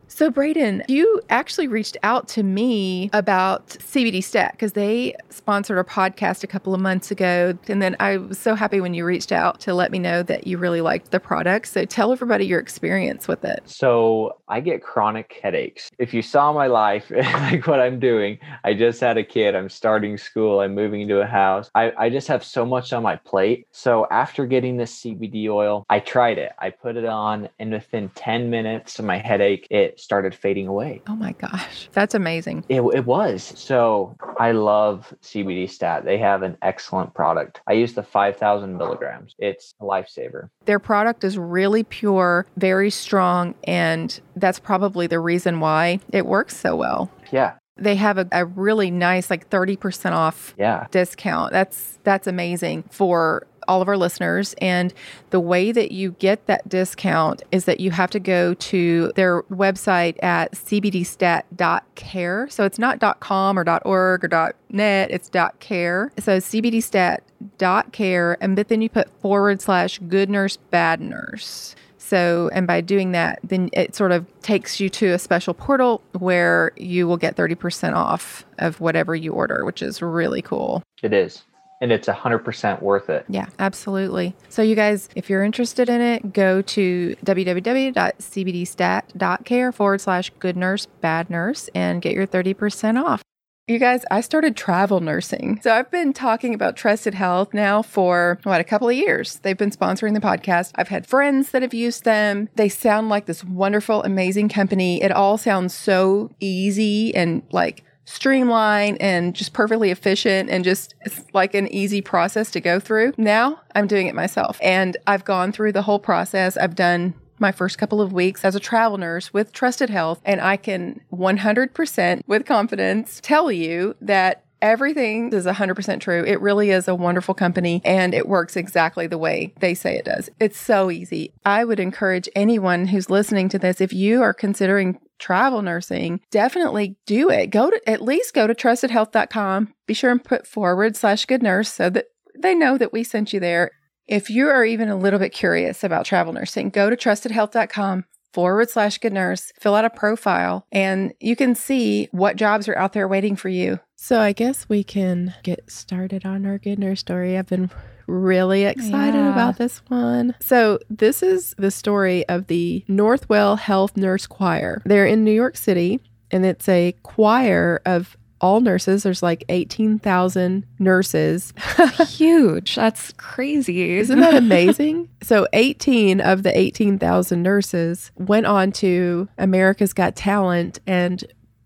So, 0.07 0.29
Braden, 0.29 0.83
you 0.87 1.19
actually 1.29 1.67
reached 1.67 1.97
out 2.03 2.27
to 2.29 2.43
me 2.43 3.09
about 3.11 3.69
CBD 3.69 4.23
Stat 4.23 4.51
because 4.51 4.73
they 4.73 5.15
sponsored 5.29 5.77
our 5.77 5.83
podcast 5.83 6.43
a 6.43 6.47
couple 6.47 6.75
of 6.75 6.79
months 6.79 7.11
ago. 7.11 7.57
And 7.67 7.81
then 7.81 7.95
I 7.99 8.17
was 8.17 8.37
so 8.37 8.55
happy 8.55 8.79
when 8.79 8.93
you 8.93 9.03
reached 9.03 9.31
out 9.31 9.59
to 9.61 9.73
let 9.73 9.91
me 9.91 9.99
know 9.99 10.21
that 10.23 10.45
you 10.45 10.57
really 10.57 10.81
liked 10.81 11.11
the 11.11 11.19
product. 11.19 11.67
So, 11.69 11.85
tell 11.85 12.11
everybody 12.11 12.45
your 12.45 12.59
experience 12.59 13.27
with 13.27 13.43
it. 13.43 13.63
So, 13.65 14.37
I 14.47 14.59
get 14.59 14.83
chronic 14.83 15.39
headaches. 15.41 15.89
If 15.97 16.13
you 16.13 16.21
saw 16.21 16.53
my 16.53 16.67
life, 16.67 17.11
like 17.15 17.65
what 17.65 17.79
I'm 17.79 17.99
doing, 17.99 18.37
I 18.63 18.73
just 18.73 19.01
had 19.01 19.17
a 19.17 19.23
kid, 19.23 19.55
I'm 19.55 19.69
starting 19.69 20.17
school, 20.17 20.59
I'm 20.59 20.75
moving 20.75 21.01
into 21.01 21.19
a 21.19 21.25
house. 21.25 21.69
I, 21.73 21.91
I 21.97 22.09
just 22.09 22.27
have 22.27 22.43
so 22.43 22.65
much 22.65 22.93
on 22.93 23.01
my 23.01 23.15
plate. 23.15 23.67
So, 23.71 24.07
after 24.11 24.45
getting 24.45 24.77
this 24.77 25.01
CBD 25.01 25.49
oil, 25.49 25.85
I 25.89 25.99
tried 25.99 26.37
it. 26.37 26.51
I 26.59 26.69
put 26.69 26.95
it 26.95 27.05
on, 27.05 27.49
and 27.59 27.71
within 27.71 28.09
10 28.09 28.49
minutes, 28.49 28.99
of 28.99 29.05
my 29.05 29.17
headache, 29.17 29.67
it 29.69 29.99
started 29.99 30.35
fading 30.35 30.67
away. 30.67 31.01
Oh 31.07 31.15
my 31.15 31.31
gosh, 31.33 31.89
that's 31.93 32.13
amazing. 32.13 32.65
It, 32.69 32.81
it 32.93 33.05
was. 33.05 33.53
So 33.55 34.15
I 34.37 34.51
love 34.51 35.13
CBD 35.23 35.69
Stat. 35.69 36.05
They 36.05 36.17
have 36.17 36.43
an 36.43 36.57
excellent 36.61 37.13
product. 37.13 37.61
I 37.67 37.73
use 37.73 37.93
the 37.93 38.03
5,000 38.03 38.77
milligrams. 38.77 39.35
It's 39.39 39.73
a 39.79 39.83
lifesaver. 39.83 40.49
Their 40.65 40.79
product 40.79 41.23
is 41.23 41.37
really 41.37 41.83
pure, 41.83 42.45
very 42.57 42.89
strong, 42.89 43.55
and 43.63 44.19
that's 44.35 44.59
probably 44.59 45.07
the 45.07 45.19
reason 45.19 45.59
why 45.59 45.99
it 46.09 46.25
works 46.25 46.57
so 46.57 46.75
well. 46.75 47.11
Yeah. 47.31 47.53
They 47.77 47.95
have 47.95 48.17
a, 48.17 48.27
a 48.31 48.45
really 48.45 48.89
nice 48.89 49.29
like 49.29 49.49
30% 49.49 50.11
off 50.11 50.53
yeah. 50.57 50.87
discount. 50.91 51.51
That's 51.51 51.99
that's 52.03 52.27
amazing 52.27 52.83
for 52.89 53.47
all 53.67 53.81
of 53.81 53.87
our 53.87 53.97
listeners. 53.97 54.53
And 54.61 54.93
the 55.31 55.39
way 55.39 55.71
that 55.71 55.91
you 55.91 56.11
get 56.11 56.45
that 56.47 56.67
discount 56.69 57.43
is 57.51 57.65
that 57.65 57.79
you 57.79 57.91
have 57.91 58.09
to 58.11 58.19
go 58.19 58.53
to 58.53 59.11
their 59.15 59.41
website 59.43 60.21
at 60.23 60.53
cbdstat.care. 60.53 62.47
So 62.49 62.65
it's 62.65 62.79
not 62.79 63.19
.com 63.19 63.59
or 63.59 63.79
.org 63.85 64.23
or 64.23 64.53
.net, 64.69 65.11
it's 65.11 65.29
.care. 65.59 66.11
So 66.19 66.37
cbdstat.care, 66.37 68.37
and 68.41 68.55
but 68.55 68.67
then 68.67 68.81
you 68.81 68.89
put 68.89 69.09
forward 69.21 69.61
slash 69.61 69.99
good 70.07 70.29
nurse, 70.29 70.57
bad 70.57 71.01
nurse. 71.01 71.75
So, 72.05 72.51
and 72.53 72.67
by 72.67 72.81
doing 72.81 73.13
that, 73.13 73.39
then 73.43 73.71
it 73.73 73.95
sort 73.95 74.11
of 74.11 74.27
takes 74.43 74.79
you 74.79 74.89
to 74.89 75.13
a 75.13 75.19
special 75.19 75.55
portal 75.55 76.03
where 76.19 76.71
you 76.75 77.07
will 77.07 77.17
get 77.17 77.35
30% 77.35 77.95
off 77.95 78.45
of 78.59 78.79
whatever 78.79 79.15
you 79.15 79.33
order, 79.33 79.65
which 79.65 79.81
is 79.81 80.03
really 80.03 80.43
cool. 80.43 80.83
It 81.01 81.13
is 81.13 81.41
and 81.81 81.91
it's 81.91 82.07
100% 82.07 82.81
worth 82.81 83.09
it. 83.09 83.25
Yeah, 83.27 83.47
absolutely. 83.59 84.33
So, 84.49 84.61
you 84.61 84.75
guys, 84.75 85.09
if 85.15 85.29
you're 85.29 85.43
interested 85.43 85.89
in 85.89 85.99
it, 85.99 86.31
go 86.31 86.61
to 86.61 87.15
www.cbdstat.care 87.25 89.71
forward 89.71 90.01
slash 90.01 90.29
good 90.39 90.55
nurse, 90.55 90.85
bad 91.01 91.29
nurse, 91.29 91.69
and 91.75 92.01
get 92.01 92.13
your 92.13 92.27
30% 92.27 93.03
off. 93.03 93.21
You 93.67 93.79
guys, 93.79 94.05
I 94.11 94.21
started 94.21 94.55
travel 94.55 94.99
nursing. 94.99 95.59
So 95.63 95.73
I've 95.73 95.89
been 95.89 96.13
talking 96.13 96.53
about 96.53 96.75
Trusted 96.75 97.15
Health 97.15 97.51
now 97.51 97.81
for 97.81 98.37
what, 98.43 98.61
a 98.61 98.63
couple 98.63 98.89
of 98.89 98.95
years. 98.95 99.37
They've 99.37 99.57
been 99.57 99.71
sponsoring 99.71 100.13
the 100.13 100.19
podcast. 100.19 100.71
I've 100.75 100.89
had 100.89 101.07
friends 101.07 101.49
that 101.49 101.63
have 101.63 101.73
used 101.73 102.03
them. 102.03 102.47
They 102.57 102.69
sound 102.69 103.09
like 103.09 103.25
this 103.25 103.43
wonderful, 103.43 104.03
amazing 104.03 104.49
company. 104.49 105.01
It 105.01 105.11
all 105.11 105.39
sounds 105.39 105.73
so 105.73 106.29
easy 106.39 107.15
and 107.15 107.41
like 107.51 107.83
streamlined 108.05 109.01
and 109.01 109.35
just 109.35 109.53
perfectly 109.53 109.89
efficient 109.89 110.51
and 110.51 110.63
just 110.63 110.93
like 111.33 111.55
an 111.55 111.67
easy 111.69 112.01
process 112.03 112.51
to 112.51 112.61
go 112.61 112.79
through. 112.79 113.13
Now 113.17 113.59
I'm 113.73 113.87
doing 113.87 114.05
it 114.05 114.13
myself 114.13 114.59
and 114.61 114.95
I've 115.07 115.25
gone 115.25 115.51
through 115.51 115.71
the 115.71 115.81
whole 115.81 115.97
process. 115.97 116.55
I've 116.55 116.75
done 116.75 117.15
my 117.39 117.51
first 117.51 117.77
couple 117.77 118.01
of 118.01 118.13
weeks 118.13 118.45
as 118.45 118.55
a 118.55 118.59
travel 118.59 118.97
nurse 118.97 119.33
with 119.33 119.51
Trusted 119.51 119.89
Health, 119.89 120.21
and 120.25 120.41
I 120.41 120.57
can 120.57 121.01
100% 121.11 122.21
with 122.27 122.45
confidence 122.45 123.19
tell 123.21 123.51
you 123.51 123.95
that 124.01 124.45
everything 124.61 125.31
is 125.31 125.45
100% 125.45 125.99
true. 125.99 126.23
It 126.25 126.41
really 126.41 126.71
is 126.71 126.87
a 126.87 126.95
wonderful 126.95 127.33
company 127.35 127.81
and 127.85 128.13
it 128.13 128.27
works 128.27 128.55
exactly 128.55 129.05
the 129.05 129.17
way 129.17 129.53
they 129.59 129.73
say 129.73 129.95
it 129.95 130.05
does. 130.05 130.29
It's 130.39 130.57
so 130.57 130.89
easy. 130.89 131.33
I 131.45 131.65
would 131.65 131.79
encourage 131.79 132.29
anyone 132.35 132.87
who's 132.87 133.09
listening 133.09 133.49
to 133.49 133.59
this, 133.59 133.79
if 133.79 133.93
you 133.93 134.21
are 134.21 134.33
considering 134.33 134.99
travel 135.19 135.61
nursing, 135.61 136.19
definitely 136.31 136.97
do 137.05 137.29
it. 137.29 137.47
Go 137.47 137.69
to 137.69 137.89
at 137.89 138.01
least 138.01 138.33
go 138.33 138.47
to 138.47 138.55
trustedhealth.com. 138.55 139.73
Be 139.85 139.93
sure 139.93 140.11
and 140.11 140.23
put 140.23 140.47
forward 140.47 140.95
slash 140.95 141.25
good 141.25 141.43
nurse 141.43 141.71
so 141.71 141.89
that 141.89 142.07
they 142.37 142.55
know 142.55 142.77
that 142.77 142.91
we 142.91 143.03
sent 143.03 143.33
you 143.33 143.39
there. 143.39 143.71
If 144.07 144.29
you 144.29 144.47
are 144.49 144.63
even 144.63 144.89
a 144.89 144.95
little 144.95 145.19
bit 145.19 145.31
curious 145.31 145.83
about 145.83 146.05
travel 146.05 146.31
nursing, 146.31 146.69
go 146.69 146.89
to 146.89 146.95
trustedhealth.com 146.95 148.05
forward 148.33 148.69
slash 148.69 148.97
good 148.99 149.13
nurse, 149.13 149.51
fill 149.59 149.75
out 149.75 149.85
a 149.85 149.89
profile, 149.89 150.67
and 150.71 151.13
you 151.19 151.35
can 151.35 151.55
see 151.55 152.07
what 152.11 152.35
jobs 152.35 152.67
are 152.67 152.77
out 152.77 152.93
there 152.93 153.07
waiting 153.07 153.35
for 153.35 153.49
you. 153.49 153.79
So 153.95 154.19
I 154.19 154.33
guess 154.33 154.69
we 154.69 154.83
can 154.83 155.33
get 155.41 155.71
started 155.71 156.25
on 156.25 156.45
our 156.45 156.59
good 156.59 156.77
nurse 156.77 156.99
story. 156.99 157.37
I've 157.37 157.47
been 157.47 157.71
really 158.07 158.65
excited 158.65 159.17
yeah. 159.17 159.31
about 159.31 159.57
this 159.57 159.79
one. 159.87 160.35
So, 160.39 160.79
this 160.89 161.23
is 161.23 161.55
the 161.57 161.71
story 161.71 162.27
of 162.29 162.45
the 162.47 162.85
Northwell 162.87 163.57
Health 163.57 163.97
Nurse 163.97 164.27
Choir. 164.27 164.83
They're 164.85 165.07
in 165.07 165.23
New 165.23 165.31
York 165.31 165.57
City, 165.57 165.99
and 166.29 166.45
it's 166.45 166.69
a 166.69 166.93
choir 167.03 167.81
of 167.85 168.17
all 168.45 168.61
nurses. 168.61 169.01
There's 169.01 169.23
like 169.23 169.43
18,000 169.49 170.67
nurses. 170.77 171.51
Huge. 172.07 172.75
That's 172.75 173.11
crazy. 173.13 173.97
Isn't 173.97 174.19
that 174.19 174.35
amazing? 174.35 175.09
so, 175.23 175.47
18 175.53 176.21
of 176.21 176.43
the 176.43 176.55
18,000 176.55 177.41
nurses 177.41 178.11
went 178.17 178.45
on 178.45 178.71
to 178.73 179.27
America's 179.39 179.93
Got 179.93 180.15
Talent 180.15 180.79
and 180.85 181.23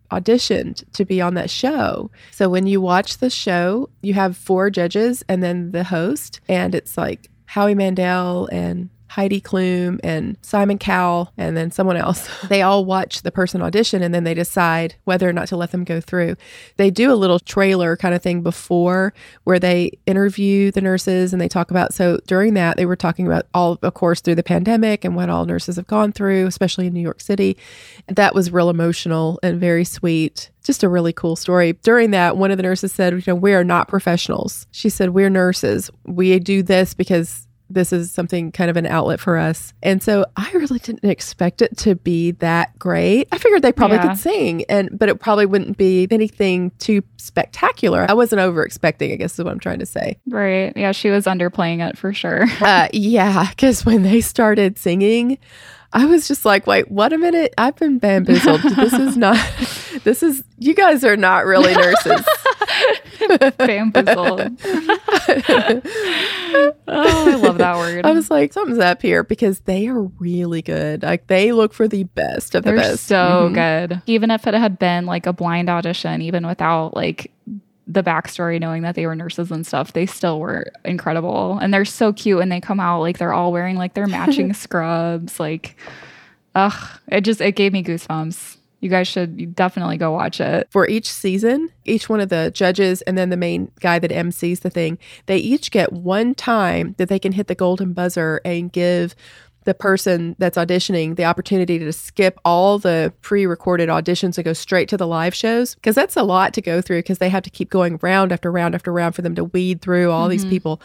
auditioned 0.10 0.90
to 0.94 1.04
be 1.04 1.20
on 1.20 1.34
that 1.34 1.50
show. 1.50 2.10
So 2.32 2.48
when 2.48 2.66
you 2.66 2.80
watch 2.80 3.18
the 3.18 3.30
show, 3.30 3.90
you 4.02 4.14
have 4.14 4.38
four 4.38 4.70
judges 4.70 5.24
and 5.28 5.44
then 5.44 5.72
the 5.72 5.84
host, 5.84 6.40
and 6.48 6.74
it's 6.74 6.98
like 6.98 7.30
Howie 7.46 7.76
Mandel 7.76 8.48
and 8.52 8.90
Heidi 9.10 9.42
Klum 9.42 10.00
and 10.04 10.38
Simon 10.42 10.78
Cowell 10.78 11.34
and 11.38 11.58
then 11.58 11.72
someone 11.72 11.98
else. 11.98 12.30
They 12.50 12.62
all 12.64 12.84
watch 12.84 13.22
the 13.22 13.32
person 13.32 13.62
audition 13.62 14.02
and 14.02 14.14
then 14.14 14.24
they 14.24 14.34
decide 14.34 14.96
whether 15.04 15.30
or 15.30 15.34
not 15.34 15.48
to 15.50 15.58
let 15.58 15.72
them 15.72 15.84
go 15.84 16.02
through. 16.02 16.36
They 16.78 16.90
do 16.90 17.12
a 17.12 17.16
little 17.16 17.40
trailer 17.40 17.96
kind 17.96 18.16
of 18.16 18.24
thing 18.24 18.42
before 18.42 19.14
where 19.44 19.60
they 19.60 19.92
interview 20.08 20.72
the 20.72 20.82
nurses 20.82 21.32
and 21.32 21.40
they 21.40 21.48
talk 21.48 21.70
about 21.70 21.94
so 21.94 22.20
during 22.26 22.56
that 22.56 22.78
they 22.78 22.88
were 22.88 22.96
talking 22.96 23.28
about 23.28 23.46
all 23.54 23.78
of 23.84 23.94
course 23.94 24.22
through 24.22 24.36
the 24.36 24.44
pandemic 24.44 25.06
and 25.06 25.16
what 25.16 25.30
all 25.30 25.46
nurses 25.46 25.76
have 25.76 25.88
gone 25.88 26.12
through, 26.12 26.48
especially 26.48 26.88
in 26.88 26.94
New 26.94 27.02
York 27.02 27.22
City. 27.22 27.56
That 28.08 28.34
was 28.34 28.52
real 28.52 28.70
emotional 28.70 29.40
and 29.44 29.60
very 29.60 29.84
sweet 29.84 30.50
just 30.64 30.84
a 30.84 30.90
really 30.90 31.14
cool 31.14 31.36
story. 31.36 31.74
During 31.82 32.12
that, 32.12 32.38
one 32.38 32.52
of 32.52 32.58
the 32.58 32.64
nurses 32.64 32.92
said, 32.92 33.14
You 33.14 33.24
know, 33.26 33.34
we 33.34 33.54
are 33.54 33.64
not 33.64 33.88
professionals. 33.88 34.68
She 34.70 34.90
said, 34.90 35.12
We're 35.12 35.30
nurses. 35.30 35.90
We 36.06 36.38
do 36.38 36.62
this 36.62 36.94
because 36.94 37.48
this 37.70 37.94
is 37.94 38.12
something 38.12 38.52
kind 38.52 38.70
of 38.70 38.78
an 38.78 38.86
outlet 38.88 39.20
for 39.20 39.38
us. 39.38 39.74
And 39.84 40.02
so 40.02 40.26
I 40.36 40.50
really 40.54 40.80
didn't 40.80 41.10
expect 41.10 41.62
it 41.62 41.78
to 41.80 41.96
be 41.96 42.32
that 42.32 42.78
great. 42.80 43.28
I 43.32 43.38
figured 43.38 43.62
they 43.62 43.72
probably 43.72 43.98
Yeah. 43.98 44.08
could 44.10 44.18
sing 44.18 44.66
and 44.70 44.90
but 44.98 45.08
it 45.10 45.20
probably 45.20 45.46
wouldn't 45.46 45.78
be 45.78 46.08
anything 46.10 46.72
too 46.80 47.04
spectacular. 47.18 48.06
I 48.10 48.14
wasn't 48.14 48.42
over 48.42 48.64
expecting, 48.64 49.12
I 49.12 49.16
guess 49.16 49.34
is 49.38 49.46
what 49.46 49.52
I'm 49.52 49.60
trying 49.60 49.80
to 49.80 49.86
say. 49.86 50.18
Right. 50.28 50.74
Yeah, 50.76 50.92
she 50.94 51.10
was 51.10 51.26
underplaying 51.26 51.88
it 51.88 51.98
for 51.98 52.14
sure. 52.14 52.46
Uh 52.62 52.88
yeah, 52.92 53.48
cuz 53.58 53.86
when 53.86 54.04
they 54.04 54.22
started 54.22 54.78
singing, 54.78 55.38
I 55.92 56.06
was 56.06 56.28
just 56.28 56.46
like, 56.46 56.68
wait, 56.68 56.92
what 56.92 57.14
a 57.14 57.18
minute. 57.18 57.54
I've 57.58 57.76
been 57.76 57.98
bamboozled. 57.98 58.62
this 58.62 58.94
is 58.94 59.18
not 59.18 59.38
this 60.04 60.22
is 60.24 60.44
you 60.58 60.74
guys 60.76 61.04
are 61.04 61.18
not 61.18 61.46
really 61.46 61.74
nurses. 61.84 62.26
Bamboozled. 63.58 64.42
oh, 65.62 65.82
I 66.88 67.36
love 67.36 67.58
that 67.58 67.76
word. 67.78 68.06
I 68.06 68.12
was 68.12 68.30
like, 68.32 68.54
something's 68.54 68.80
up 68.80 69.02
here 69.02 69.24
because 69.24 69.60
they 69.62 69.88
are 69.88 70.02
really 70.20 70.62
good. 70.62 71.04
Like 71.04 71.28
they 71.28 71.52
look 71.52 71.74
for 71.74 71.88
the 71.88 72.04
best 72.04 72.56
of 72.56 72.64
the 72.64 72.72
They're 72.72 72.80
best. 72.80 73.06
so 73.06 73.50
Mhm. 73.52 73.54
good. 73.54 74.02
Even 74.06 74.32
if 74.32 74.48
it 74.48 74.54
had 74.54 74.80
been 74.80 75.06
like 75.06 75.26
a 75.26 75.34
blind 75.34 75.70
audition, 75.70 76.22
even 76.22 76.46
without 76.48 76.96
like 76.96 77.32
the 77.88 78.04
backstory, 78.04 78.60
knowing 78.60 78.84
that 78.84 78.96
they 78.96 79.06
were 79.08 79.16
nurses 79.16 79.52
and 79.52 79.66
stuff, 79.66 79.94
they 79.94 80.06
still 80.06 80.40
were 80.40 80.66
incredible. 80.86 81.58
And 81.60 81.74
they're 81.74 81.86
so 81.86 82.14
cute 82.14 82.42
and 82.42 82.52
they 82.52 82.62
come 82.62 82.80
out 82.80 83.02
like 83.02 83.18
they're 83.18 83.34
all 83.34 83.52
wearing 83.52 83.76
like 83.78 83.96
their 83.96 84.08
matching 84.08 84.54
scrubs. 84.54 85.40
Like, 85.40 85.76
ugh, 86.56 87.00
it 87.08 87.22
just, 87.22 87.42
it 87.42 87.56
gave 87.56 87.74
me 87.74 87.84
goosebumps. 87.84 88.58
You 88.80 88.90
guys 88.90 89.08
should 89.08 89.56
definitely 89.56 89.98
go 89.98 90.12
watch 90.12 90.40
it. 90.40 90.68
For 90.72 90.88
each 90.88 91.10
season, 91.10 91.70
each 91.86 92.08
one 92.08 92.20
of 92.20 92.30
the 92.30 92.52
judges 92.54 93.02
and 93.04 93.18
then 93.18 93.30
the 93.30 93.38
main 93.38 93.72
guy 93.80 94.00
that 94.00 94.12
MCs 94.12 94.62
the 94.62 94.70
thing, 94.70 94.98
they 95.26 95.38
each 95.38 95.72
get 95.72 95.92
one 95.92 96.34
time 96.34 96.96
that 96.98 97.10
they 97.10 97.20
can 97.20 97.34
hit 97.34 97.48
the 97.48 97.56
golden 97.56 97.94
buzzer 97.94 98.42
and 98.46 98.72
give 98.72 99.16
the 99.66 99.74
person 99.74 100.36
that's 100.40 100.58
auditioning 100.58 101.16
the 101.16 101.26
opportunity 101.26 101.78
to 101.78 101.92
skip 101.92 102.40
all 102.46 102.80
the 102.80 103.14
pre-recorded 103.22 103.90
auditions 103.90 104.38
and 104.38 104.46
go 104.46 104.54
straight 104.54 104.88
to 104.90 104.98
the 104.98 105.06
live 105.06 105.36
shows. 105.36 105.76
Because 105.76 105.96
that's 105.96 106.16
a 106.16 106.24
lot 106.24 106.54
to 106.54 106.62
go 106.62 106.82
through 106.82 107.00
because 107.00 107.18
they 107.18 107.30
have 107.30 107.44
to 107.44 107.50
keep 107.50 107.70
going 107.70 108.00
round 108.02 108.32
after 108.32 108.52
round 108.52 108.74
after 108.74 108.92
round 108.92 109.14
for 109.14 109.22
them 109.22 109.36
to 109.36 109.44
weed 109.44 109.82
through 109.82 110.12
all 110.12 110.28
these 110.30 110.42
mm-hmm. 110.42 110.52
people 110.52 110.82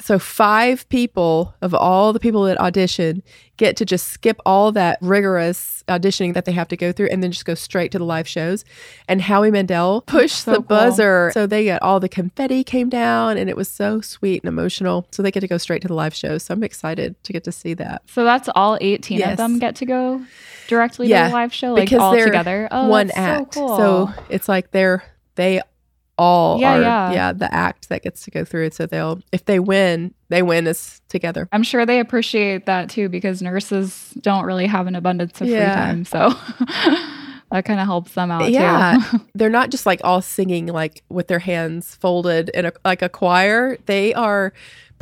so 0.00 0.18
five 0.18 0.88
people 0.88 1.54
of 1.62 1.72
all 1.74 2.12
the 2.12 2.20
people 2.20 2.42
that 2.44 2.58
audition 2.58 3.22
get 3.56 3.76
to 3.76 3.84
just 3.84 4.08
skip 4.08 4.38
all 4.44 4.72
that 4.72 4.98
rigorous 5.00 5.84
auditioning 5.86 6.34
that 6.34 6.44
they 6.44 6.52
have 6.52 6.66
to 6.66 6.76
go 6.76 6.90
through 6.90 7.06
and 7.06 7.22
then 7.22 7.30
just 7.30 7.44
go 7.44 7.54
straight 7.54 7.92
to 7.92 7.98
the 7.98 8.04
live 8.04 8.26
shows 8.26 8.64
and 9.08 9.22
howie 9.22 9.50
mandel 9.50 10.00
pushed 10.02 10.42
so 10.44 10.50
the 10.50 10.56
cool. 10.56 10.64
buzzer 10.64 11.30
so 11.32 11.46
they 11.46 11.64
got 11.66 11.80
all 11.82 12.00
the 12.00 12.08
confetti 12.08 12.64
came 12.64 12.88
down 12.88 13.36
and 13.36 13.48
it 13.48 13.56
was 13.56 13.68
so 13.68 14.00
sweet 14.00 14.42
and 14.42 14.48
emotional 14.48 15.06
so 15.12 15.22
they 15.22 15.30
get 15.30 15.40
to 15.40 15.48
go 15.48 15.58
straight 15.58 15.80
to 15.82 15.88
the 15.88 15.94
live 15.94 16.14
shows 16.14 16.42
so 16.42 16.52
i'm 16.52 16.64
excited 16.64 17.14
to 17.22 17.32
get 17.32 17.44
to 17.44 17.52
see 17.52 17.74
that 17.74 18.02
So 18.06 18.24
that's 18.24 18.48
all 18.54 18.76
18 18.80 19.18
Yes. 19.18 19.32
of 19.32 19.36
them 19.36 19.58
get 19.60 19.76
to 19.76 19.86
go 19.86 20.24
directly 20.66 21.06
Yeah, 21.08 21.24
to 21.24 21.28
the 21.28 21.34
live 21.34 21.52
show, 21.54 21.74
like 21.74 21.92
all 21.92 22.16
together. 22.18 22.66
Oh, 22.70 22.88
one 22.88 23.10
act. 23.12 23.54
So, 23.54 23.60
cool. 23.60 23.76
So 23.76 24.12
it's 24.30 24.48
like 24.48 24.70
they're 24.70 25.04
they 25.36 25.60
all 26.16 26.60
Yeah, 26.60 27.08
are 27.08 27.12
yeah. 27.12 27.32
the 27.32 27.52
act 27.52 27.88
that 27.88 28.02
gets 28.02 28.22
to 28.24 28.30
go 28.30 28.44
through 28.44 28.66
it. 28.66 28.74
So 28.74 28.86
they'll 28.86 29.20
if 29.32 29.44
they 29.46 29.58
win, 29.58 30.14
they 30.28 30.42
win 30.42 30.66
as 30.66 31.00
together. 31.08 31.48
I'm 31.52 31.62
sure 31.64 31.84
they 31.84 31.98
appreciate 32.00 32.66
that 32.66 32.88
too 32.88 33.08
because 33.08 33.42
nurses 33.42 34.10
don't 34.20 34.44
really 34.44 34.66
have 34.66 34.86
an 34.86 34.94
abundance 34.94 35.40
of 35.40 35.48
Yeah. 35.48 35.74
free 35.74 35.82
time. 35.82 36.04
So 36.04 36.28
that 37.50 37.64
kind 37.64 37.80
of 37.80 37.86
helps 37.86 38.14
them 38.14 38.30
out 38.30 38.50
Yeah. 38.50 38.98
too. 39.10 39.20
They're 39.34 39.50
not 39.50 39.70
just 39.70 39.86
like 39.86 40.00
all 40.04 40.22
singing 40.22 40.66
like 40.66 41.02
with 41.08 41.28
their 41.28 41.38
hands 41.40 41.94
folded 41.96 42.48
in 42.50 42.66
a 42.66 42.72
like 42.84 43.02
a 43.02 43.08
choir. 43.08 43.76
They 43.86 44.14
are 44.14 44.52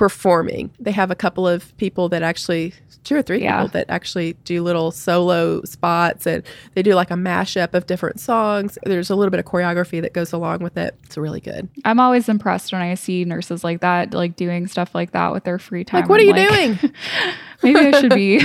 performing. 0.02 0.68
They 0.80 0.90
have 0.90 1.12
a 1.12 1.14
couple 1.14 1.46
of 1.46 1.76
people 1.76 2.08
that 2.08 2.24
actually 2.24 2.74
two 3.04 3.14
or 3.14 3.22
three 3.22 3.40
Yeah. 3.40 3.58
people 3.62 3.68
that 3.68 3.86
actually 3.88 4.32
do 4.44 4.60
little 4.60 4.90
solo 4.90 5.62
spots 5.62 6.26
and 6.26 6.42
they 6.74 6.82
do 6.82 6.94
like 6.96 7.12
a 7.12 7.14
mashup 7.14 7.72
of 7.72 7.86
different 7.86 8.18
songs. 8.18 8.76
There's 8.82 9.10
a 9.10 9.14
little 9.14 9.30
bit 9.30 9.38
of 9.38 9.46
choreography 9.46 10.02
that 10.02 10.12
goes 10.12 10.32
along 10.32 10.58
with 10.58 10.76
it. 10.76 10.96
It's 11.04 11.16
really 11.16 11.38
good. 11.38 11.68
I'm 11.84 12.00
always 12.00 12.28
impressed 12.28 12.72
when 12.72 12.82
I 12.82 12.94
see 12.94 13.24
nurses 13.24 13.62
like 13.62 13.80
that, 13.82 14.12
like 14.12 14.34
doing 14.34 14.66
stuff 14.66 14.92
like 14.92 15.12
that 15.12 15.30
with 15.32 15.44
their 15.44 15.60
free 15.60 15.84
time. 15.84 16.00
Like, 16.00 16.10
what 16.10 16.18
are 16.18 16.24
you 16.24 16.32
like, 16.32 16.80
doing? 16.80 16.92
Maybe 17.62 17.78
I 17.78 18.00
should 18.00 18.12
be. 18.12 18.40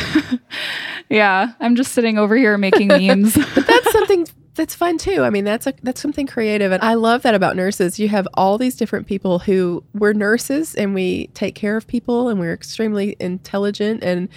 yeah, 1.09 1.53
I'm 1.59 1.75
just 1.75 1.93
sitting 1.93 2.19
over 2.19 2.35
here 2.35 2.55
making 2.59 2.89
memes. 2.89 3.33
But 3.35 3.65
that's 3.65 3.91
something 3.91 4.27
that's 4.57 4.75
fun 4.75 4.97
too. 4.97 5.23
I 5.23 5.29
mean, 5.29 5.45
that's 5.45 5.67
a 5.67 5.73
that's 5.83 6.01
something 6.01 6.27
creative, 6.27 6.71
and 6.73 6.83
I 6.83 6.95
love 6.95 7.21
that 7.21 7.33
about 7.35 7.55
nurses. 7.55 7.99
You 7.99 8.09
have 8.09 8.27
all 8.33 8.57
these 8.57 8.75
different 8.75 9.07
people 9.07 9.39
who 9.39 9.83
we're 9.93 10.13
nurses, 10.13 10.75
and 10.75 10.93
we 10.93 11.27
take 11.27 11.55
care 11.55 11.77
of 11.77 11.87
people, 11.87 12.27
and 12.27 12.39
we're 12.39 12.53
extremely 12.53 13.15
intelligent 13.19 14.03
and 14.03 14.27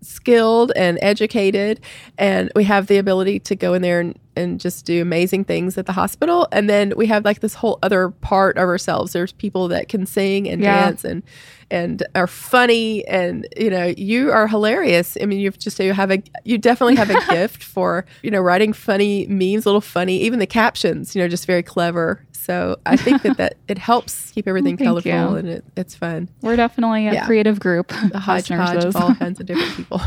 skilled 0.00 0.72
and 0.76 0.98
educated, 1.02 1.80
and 2.18 2.50
we 2.54 2.64
have 2.64 2.86
the 2.86 2.98
ability 2.98 3.40
to 3.40 3.56
go 3.56 3.74
in 3.74 3.82
there 3.82 4.00
and, 4.00 4.18
and 4.36 4.58
just 4.60 4.86
do 4.86 5.02
amazing 5.02 5.44
things 5.44 5.76
at 5.76 5.86
the 5.86 5.92
hospital. 5.92 6.48
And 6.52 6.68
then 6.68 6.92
we 6.96 7.06
have 7.06 7.24
like 7.24 7.40
this 7.40 7.54
whole 7.54 7.78
other 7.82 8.10
part 8.10 8.56
of 8.56 8.62
ourselves. 8.64 9.12
There's 9.12 9.32
people 9.32 9.68
that 9.68 9.88
can 9.88 10.06
sing 10.06 10.48
and 10.48 10.62
Yeah. 10.62 10.86
dance 10.86 11.04
and 11.04 11.22
and 11.70 12.02
are 12.14 12.26
funny 12.26 13.02
and 13.08 13.46
you 13.56 13.70
know 13.70 13.94
you 13.96 14.30
are 14.30 14.46
hilarious 14.46 15.16
i 15.22 15.24
mean 15.24 15.40
you've 15.40 15.58
just 15.58 15.78
you 15.78 15.94
have 15.94 16.10
a 16.10 16.22
you 16.44 16.58
definitely 16.58 16.96
have 16.96 17.08
a 17.08 17.16
gift 17.30 17.62
for 17.64 18.04
you 18.22 18.30
know 18.30 18.42
writing 18.42 18.74
funny 18.74 19.26
memes 19.28 19.64
a 19.64 19.68
little 19.70 19.80
funny 19.80 20.18
even 20.20 20.38
the 20.38 20.46
captions 20.46 21.14
you 21.16 21.22
know 21.22 21.28
just 21.28 21.46
very 21.46 21.62
clever 21.62 22.26
so 22.32 22.76
i 22.84 22.94
think 22.94 23.22
that 23.22 23.38
that 23.38 23.54
it 23.68 23.78
helps 23.78 24.32
keep 24.32 24.46
everything 24.52 24.76
colorful 24.76 25.10
you. 25.10 25.16
and 25.36 25.48
it, 25.48 25.64
it's 25.74 25.94
fun 25.94 26.28
We're 26.42 26.56
definitely 26.56 27.08
a 27.08 27.14
Yeah. 27.14 27.24
creative 27.26 27.58
group. 27.58 27.90
a 28.12 28.18
hodgepodge 28.18 28.84
of 28.84 28.94
all 28.94 29.14
kinds 29.14 29.40
of 29.40 29.46
different 29.46 29.74
people 29.74 30.02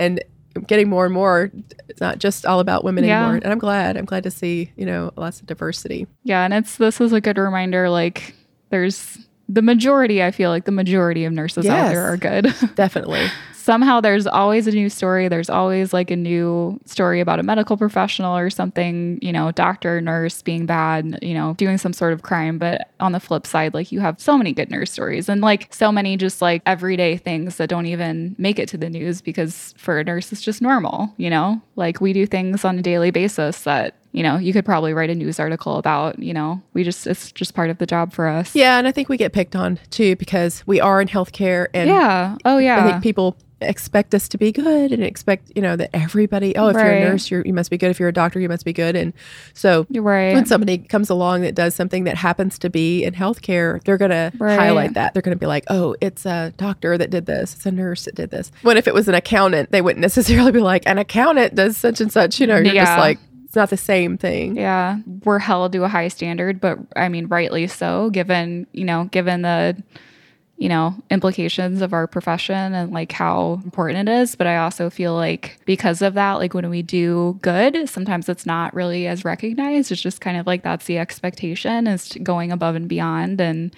and 0.00 0.20
getting 0.60 0.88
more 0.88 1.04
and 1.04 1.14
more 1.14 1.50
it's 1.88 2.00
not 2.00 2.18
just 2.18 2.44
all 2.46 2.60
about 2.60 2.84
women 2.84 3.04
Yeah. 3.04 3.18
anymore 3.22 3.40
and 3.42 3.52
i'm 3.52 3.58
glad 3.58 3.96
i'm 3.96 4.04
glad 4.04 4.22
to 4.24 4.30
see 4.30 4.70
you 4.76 4.86
know 4.86 5.12
lots 5.16 5.40
of 5.40 5.46
diversity 5.46 6.06
Yeah, 6.24 6.44
and 6.44 6.52
it's 6.54 6.76
this 6.76 7.00
is 7.00 7.12
a 7.12 7.20
good 7.20 7.38
reminder. 7.38 7.88
Like, 7.90 8.34
there's 8.70 9.18
the 9.48 9.62
majority. 9.62 10.22
I 10.22 10.30
feel 10.32 10.50
like 10.50 10.64
the 10.64 10.72
majority 10.72 11.24
of 11.24 11.32
nurses 11.32 11.66
out 11.66 11.88
there 11.92 12.02
are 12.02 12.16
good. 12.16 12.52
definitely 12.74 13.26
Somehow, 13.66 14.00
there's 14.00 14.28
always 14.28 14.68
a 14.68 14.70
new 14.70 14.88
story. 14.88 15.26
There's 15.26 15.50
always 15.50 15.92
like 15.92 16.12
a 16.12 16.16
new 16.16 16.78
story 16.84 17.18
about 17.18 17.40
a 17.40 17.42
medical 17.42 17.76
professional 17.76 18.36
or 18.36 18.48
something. 18.48 19.18
You 19.20 19.32
know, 19.32 19.50
doctor, 19.50 20.00
nurse 20.00 20.40
being 20.40 20.66
bad. 20.66 21.18
You 21.20 21.34
know, 21.34 21.54
doing 21.54 21.76
some 21.76 21.92
sort 21.92 22.12
of 22.12 22.22
crime. 22.22 22.58
But 22.58 22.92
on 23.00 23.10
the 23.10 23.18
flip 23.18 23.44
side, 23.44 23.74
like 23.74 23.90
you 23.90 23.98
have 23.98 24.20
so 24.20 24.38
many 24.38 24.52
good 24.52 24.70
nurse 24.70 24.92
stories 24.92 25.28
and 25.28 25.40
like 25.40 25.74
so 25.74 25.90
many 25.90 26.16
just 26.16 26.40
like 26.40 26.62
everyday 26.64 27.16
things 27.16 27.56
that 27.56 27.68
don't 27.68 27.86
even 27.86 28.36
make 28.38 28.60
it 28.60 28.68
to 28.68 28.78
the 28.78 28.88
news 28.88 29.20
because 29.20 29.74
for 29.76 29.98
a 29.98 30.04
nurse 30.04 30.30
it's 30.30 30.42
just 30.42 30.62
normal. 30.62 31.12
You 31.16 31.30
know, 31.30 31.60
like 31.74 32.00
we 32.00 32.12
do 32.12 32.24
things 32.24 32.64
on 32.64 32.78
a 32.78 32.82
daily 32.82 33.10
basis 33.10 33.62
that 33.62 33.96
you 34.12 34.22
know, 34.22 34.38
you 34.38 34.54
could 34.54 34.64
probably 34.64 34.94
write 34.94 35.10
a 35.10 35.14
news 35.14 35.38
article 35.38 35.76
about, 35.76 36.18
you 36.18 36.32
know, 36.32 36.62
we 36.72 36.82
just, 36.82 37.06
it's 37.06 37.30
just 37.32 37.52
part 37.52 37.68
of 37.68 37.76
the 37.76 37.84
job 37.84 38.14
for 38.14 38.26
us. 38.26 38.54
yeah 38.54 38.78
and 38.78 38.88
i 38.88 38.92
think 38.92 39.10
we 39.10 39.18
get 39.18 39.34
picked 39.34 39.54
on 39.54 39.78
too 39.90 40.16
because 40.16 40.66
we 40.66 40.80
are 40.80 41.02
in 41.02 41.08
healthcare 41.08 41.66
and 41.74 41.90
Yeah. 41.90 42.36
Oh, 42.46 42.56
yeah. 42.56 42.82
I 42.82 42.90
think 42.90 43.02
people 43.02 43.36
expect 43.60 44.14
us 44.14 44.28
to 44.28 44.36
be 44.38 44.52
good 44.52 44.92
and 44.92 45.02
expect, 45.02 45.50
you 45.56 45.62
know, 45.62 45.76
that 45.76 45.90
everybody, 45.94 46.54
oh, 46.56 46.68
if 46.68 46.74
you're 46.74 46.84
a 46.84 47.00
nurse, 47.00 47.30
you're, 47.30 47.42
you 47.46 47.54
must 47.54 47.70
be 47.70 47.78
good. 47.78 47.90
If 47.90 47.98
you're 47.98 48.08
a 48.10 48.12
doctor, 48.12 48.38
you 48.38 48.48
must 48.48 48.64
be 48.64 48.72
good. 48.72 48.94
And 48.96 49.12
so 49.54 49.86
right. 49.90 50.34
when 50.34 50.44
somebody 50.44 50.76
comes 50.78 51.08
along 51.08 51.40
that 51.40 51.54
does 51.54 51.74
something 51.74 52.04
that 52.04 52.16
happens 52.16 52.58
to 52.58 52.68
be 52.70 53.02
in 53.02 53.14
healthcare, 53.14 53.82
they're 53.84 53.96
going 53.96 54.10
to 54.10 54.30
Right. 54.38 54.58
highlight 54.58 54.94
that. 54.94 55.14
They're 55.14 55.22
going 55.22 55.36
to 55.36 55.40
be 55.40 55.46
like, 55.46 55.64
oh, 55.68 55.96
it's 56.02 56.26
a 56.26 56.52
doctor 56.58 56.98
that 56.98 57.08
did 57.10 57.24
this. 57.26 57.54
It's 57.54 57.64
a 57.66 57.72
nurse 57.72 58.04
that 58.04 58.14
did 58.14 58.30
this. 58.30 58.52
When 58.62 58.76
if 58.76 58.86
it 58.86 58.92
was 58.94 59.08
an 59.08 59.14
accountant, 59.14 59.70
they 59.70 59.80
wouldn't 59.80 60.00
necessarily 60.02 60.52
be 60.52 60.60
like, 60.60 60.82
an 60.86 60.98
accountant 60.98 61.54
does 61.54 61.76
such 61.78 62.00
and 62.02 62.12
such. 62.12 62.38
You 62.40 62.46
know, 62.46 62.56
you're 62.56 62.64
just 62.74 62.74
Yeah. 62.74 62.98
like, 62.98 63.18
it's 63.46 63.56
not 63.56 63.70
the 63.70 63.76
same 63.78 64.18
thing. 64.18 64.56
Yeah, 64.56 64.98
we're 65.24 65.38
held 65.38 65.72
to 65.72 65.84
a 65.84 65.88
high 65.88 66.08
standard, 66.08 66.60
but 66.60 66.78
I 66.94 67.08
mean, 67.08 67.26
rightly 67.28 67.68
so, 67.68 68.10
given, 68.10 68.66
you 68.72 68.84
know, 68.84 69.04
given 69.04 69.42
the 69.42 69.82
you 70.58 70.70
know, 70.70 70.94
implications 71.10 71.82
of 71.82 71.92
our 71.92 72.06
profession 72.06 72.74
and 72.74 72.90
like 72.90 73.12
how 73.12 73.60
important 73.64 74.08
it 74.08 74.12
is. 74.12 74.34
But 74.34 74.46
I 74.46 74.56
also 74.56 74.88
feel 74.88 75.14
like 75.14 75.58
because 75.66 76.00
of 76.00 76.14
that, 76.14 76.34
like 76.34 76.54
when 76.54 76.70
we 76.70 76.80
do 76.82 77.38
good, 77.42 77.88
sometimes 77.88 78.28
it's 78.28 78.46
not 78.46 78.72
really 78.74 79.06
as 79.06 79.24
recognized. 79.24 79.92
It's 79.92 80.00
just 80.00 80.22
kind 80.22 80.38
of 80.38 80.46
like 80.46 80.62
that's 80.62 80.86
the 80.86 80.98
expectation 80.98 81.86
is 81.86 82.16
going 82.22 82.52
above 82.52 82.74
and 82.74 82.88
beyond. 82.88 83.38
And, 83.38 83.76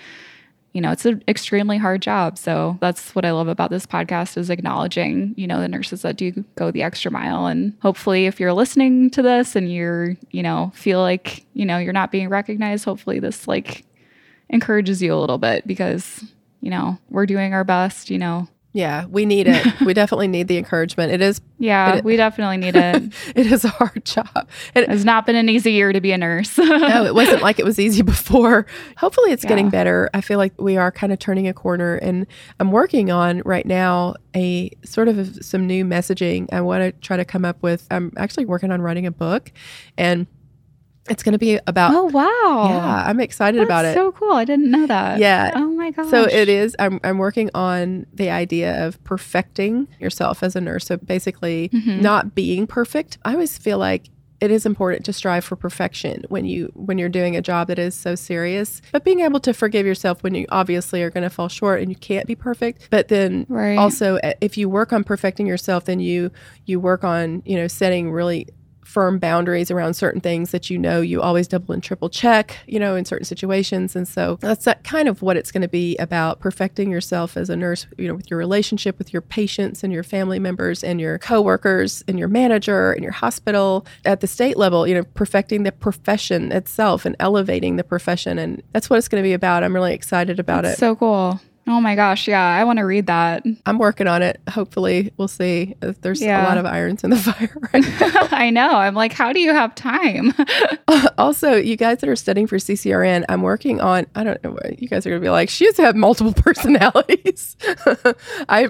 you 0.73 0.81
know, 0.81 0.93
it's 0.93 1.05
an 1.05 1.25
extremely 1.27 1.79
hard 1.79 2.01
job. 2.01 2.39
So 2.39 2.79
that's 2.81 3.13
what 3.13 3.25
I 3.25 3.33
love 3.33 3.49
about 3.49 3.71
this 3.71 3.87
podcast 3.87 4.37
is 4.37 4.49
acknowledging, 4.49 5.35
you 5.37 5.49
know, 5.49 5.61
the 5.61 5.67
nurses 5.67 6.03
that 6.03 6.17
do 6.17 6.45
go 6.55 6.71
the 6.71 6.85
extra 6.85 7.11
mile. 7.11 7.47
And 7.47 7.73
hopefully 7.83 8.27
if 8.27 8.39
you're 8.39 8.53
listening 8.53 9.11
to 9.11 9.23
this 9.23 9.57
and 9.57 9.73
you're, 9.73 10.17
you 10.31 10.45
know, 10.45 10.71
feel 10.77 11.01
like, 11.01 11.45
you 11.55 11.67
know, 11.67 11.79
you're 11.79 11.93
not 11.93 12.13
being 12.13 12.29
recognized, 12.29 12.85
hopefully 12.85 13.19
this 13.19 13.49
like 13.49 13.85
encourages 14.49 15.03
you 15.03 15.13
a 15.13 15.19
little 15.19 15.39
bit 15.39 15.67
because 15.67 16.23
you 16.61 16.71
know, 16.71 16.99
we're 17.11 17.27
doing 17.27 17.55
our 17.55 17.65
best, 17.65 18.11
you 18.11 18.19
know. 18.19 18.49
Yeah, 18.75 19.07
we 19.07 19.25
need 19.25 19.49
it. 19.49 19.81
we 19.85 19.95
definitely 19.95 20.29
need 20.29 20.47
the 20.47 20.59
encouragement. 20.59 21.11
It 21.11 21.23
is. 21.23 21.41
Yeah, 21.59 21.97
it, 21.97 22.05
we 22.05 22.17
definitely 22.17 22.59
need 22.59 22.77
it. 22.77 23.13
it 23.35 23.47
is 23.47 23.65
a 23.65 23.69
hard 23.69 24.05
job. 24.05 24.49
It 24.75 24.89
has 24.89 25.05
not 25.05 25.25
been 25.27 25.37
an 25.37 25.49
easy 25.49 25.73
year 25.73 25.93
to 25.93 26.01
be 26.01 26.13
a 26.13 26.19
nurse. 26.19 26.57
no, 26.59 27.05
it 27.05 27.15
wasn't 27.15 27.43
like 27.43 27.59
it 27.59 27.65
was 27.65 27.79
easy 27.79 28.03
before. 28.03 28.67
Hopefully, 28.99 29.33
it's 29.33 29.43
yeah. 29.43 29.49
getting 29.49 29.71
better. 29.71 30.11
I 30.13 30.21
feel 30.21 30.39
like 30.39 30.53
we 30.61 30.77
are 30.77 30.93
kind 30.93 31.13
of 31.13 31.19
turning 31.19 31.49
a 31.49 31.55
corner, 31.55 31.97
and 31.97 32.27
I'm 32.61 32.71
working 32.71 33.11
on 33.11 33.43
right 33.45 33.67
now 33.67 34.15
a 34.37 34.71
sort 34.85 35.09
of 35.09 35.45
some 35.45 35.67
new 35.67 35.85
messaging. 35.85 36.53
I 36.53 36.61
want 36.61 36.83
to 36.83 36.93
try 37.01 37.17
to 37.17 37.25
come 37.25 37.45
up 37.45 37.63
with. 37.63 37.87
I'm 37.91 38.13
actually 38.17 38.45
working 38.45 38.71
on 38.71 38.83
writing 38.83 39.07
a 39.07 39.11
book, 39.11 39.51
and 39.97 40.27
it's 41.09 41.23
going 41.23 41.33
to 41.33 41.39
be 41.39 41.59
about. 41.67 41.95
Oh 41.95 42.05
wow! 42.05 42.69
Yeah, 42.69 43.05
I'm 43.07 43.21
excited 43.21 43.61
That's 43.61 43.69
about 43.69 43.85
it. 43.85 43.95
So 43.95 44.13
cool! 44.13 44.33
I 44.33 44.45
didn't 44.45 44.71
know 44.71 44.87
that. 44.87 45.19
Yeah. 45.19 45.53
Oh 45.55 45.69
my 45.69 45.91
gosh. 45.91 46.11
So 46.11 46.23
it 46.25 46.49
is. 46.49 46.77
I'm 46.79 47.01
I'm 47.05 47.19
working 47.19 47.51
on 47.55 48.07
the 48.13 48.31
idea 48.31 48.87
of 48.87 49.03
perfecting 49.05 49.89
yourself 49.99 50.43
as 50.43 50.57
a 50.57 50.61
nurse. 50.61 50.87
So 50.87 50.97
basically, 50.97 51.71
mm-hmm. 51.71 52.01
not 52.01 52.35
being 52.35 52.67
perfect. 52.67 53.19
I 53.25 53.33
always 53.33 53.59
feel 53.59 53.79
like 53.79 54.11
it 54.41 54.51
is 54.51 54.65
important 54.65 55.05
to 55.05 55.13
strive 55.13 55.45
for 55.45 55.57
perfection 55.57 56.25
when 56.29 56.45
you 56.45 56.71
when 56.75 56.99
you're 56.99 57.09
doing 57.09 57.37
a 57.37 57.43
job 57.43 57.69
that 57.69 57.79
is 57.79 57.95
so 57.95 58.15
serious 58.15 58.81
but 58.93 59.05
being 59.05 59.21
able 59.21 59.41
to 59.41 59.53
forgive 59.53 59.85
yourself 59.85 60.23
when 60.23 60.35
you 60.35 60.47
obviously 60.51 61.03
are 61.03 61.11
going 61.11 61.25
to 61.25 61.31
fall 61.31 61.49
short 61.49 61.81
and 61.81 61.91
you 61.91 61.97
can't 61.97 62.27
be 62.27 62.35
perfect 62.35 62.89
but 62.91 63.09
then 63.09 63.47
right. 63.49 63.77
also 63.77 64.17
eh, 64.17 64.35
if 64.41 64.57
you 64.57 64.69
work 64.69 64.93
on 64.93 65.03
perfecting 65.03 65.47
yourself 65.47 65.85
then 65.85 66.01
you 66.01 66.31
you 66.67 66.79
work 66.79 67.05
on 67.05 67.43
you 67.45 67.57
know 67.57 67.67
setting 67.67 68.13
really 68.13 68.47
firm 68.89 69.19
boundaries 69.19 69.71
around 69.71 69.93
certain 69.93 70.21
things 70.21 70.51
that 70.51 70.71
you 70.71 70.79
know 70.79 71.03
you 71.03 71.21
always 71.21 71.47
double 71.47 71.75
and 71.75 71.83
triple 71.83 72.09
check, 72.09 72.57
you 72.67 72.81
know, 72.81 72.97
in 72.97 73.05
certain 73.05 73.27
situations. 73.27 73.95
And 73.95 74.09
so 74.09 74.39
that's 74.41 74.65
that 74.65 74.83
kind 74.83 75.09
of 75.09 75.21
what 75.21 75.37
it's 75.37 75.53
going 75.53 75.61
to 75.61 75.69
be 75.69 75.95
about 75.99 76.41
perfecting 76.41 76.91
yourself 76.91 77.37
as 77.37 77.51
a 77.51 77.57
nurse, 77.57 77.87
you 77.99 78.09
know, 78.09 78.15
with 78.15 78.31
your 78.31 78.39
relationship 78.39 78.97
with 78.97 79.13
your 79.13 79.21
patients 79.21 79.85
and 79.85 79.93
your 79.93 80.03
family 80.03 80.39
members 80.39 80.83
and 80.83 81.03
your 81.03 81.19
coworkers 81.19 82.03
and 82.09 82.19
your 82.19 82.29
manager 82.29 82.93
and 82.93 83.03
your 83.03 83.13
hospital 83.13 83.85
at 84.07 84.21
the 84.21 84.27
state 84.27 84.57
level, 84.57 84.87
you 84.87 84.95
know, 84.95 85.05
perfecting 85.13 85.65
the 85.65 85.73
profession 85.73 86.51
itself 86.51 87.05
and 87.05 87.15
elevating 87.21 87.77
the 87.77 87.85
profession. 87.85 88.39
And 88.39 88.63
that's 88.73 88.89
what 88.89 88.97
it's 88.97 89.09
going 89.09 89.23
to 89.23 89.27
be 89.27 89.35
about. 89.35 89.65
I'm 89.65 89.75
really 89.75 89.93
excited 89.93 90.41
about 90.41 90.63
that's 90.63 90.79
it. 90.79 90.81
So 90.81 90.97
cool. 90.97 91.41
Oh 91.71 91.83
my 91.83 91.95
gosh, 91.95 92.27
yeah, 92.27 92.43
I 92.43 92.65
want 92.65 92.79
to 92.79 92.87
read 92.87 93.09
that. 93.09 93.45
I'm 93.67 93.79
working 93.79 94.07
on 94.07 94.23
it. 94.23 94.41
Hopefully, 94.49 95.13
we'll 95.19 95.29
see. 95.29 95.75
There's 95.81 96.23
yeah. 96.23 96.43
a 96.43 96.49
lot 96.49 96.57
of 96.57 96.65
irons 96.65 97.05
in 97.05 97.11
the 97.11 97.17
fire 97.19 97.55
right 97.75 97.85
now. 98.01 98.29
I 98.35 98.49
know. 98.49 98.71
I'm 98.71 98.95
like, 98.95 99.13
how 99.13 99.35
do 99.35 99.41
you 99.41 99.53
have 99.53 99.75
time? 99.75 100.33
also, 101.19 101.57
you 101.57 101.77
guys 101.77 101.99
that 101.99 102.09
are 102.09 102.17
studying 102.17 102.47
for 102.47 102.57
CCRN, 102.57 103.27
I'm 103.29 103.43
working 103.43 103.83
on. 103.83 104.07
I 104.15 104.25
don't 104.25 104.43
know. 104.43 104.57
You 104.79 104.89
guys 104.89 105.07
are 105.07 105.11
gonna 105.11 105.21
be 105.21 105.29
like, 105.29 105.51
she 105.51 105.67
has 105.67 105.75
to 105.75 105.83
have 105.83 105.95
multiple 105.95 106.33
personalities. 106.33 107.55
I 108.49 108.67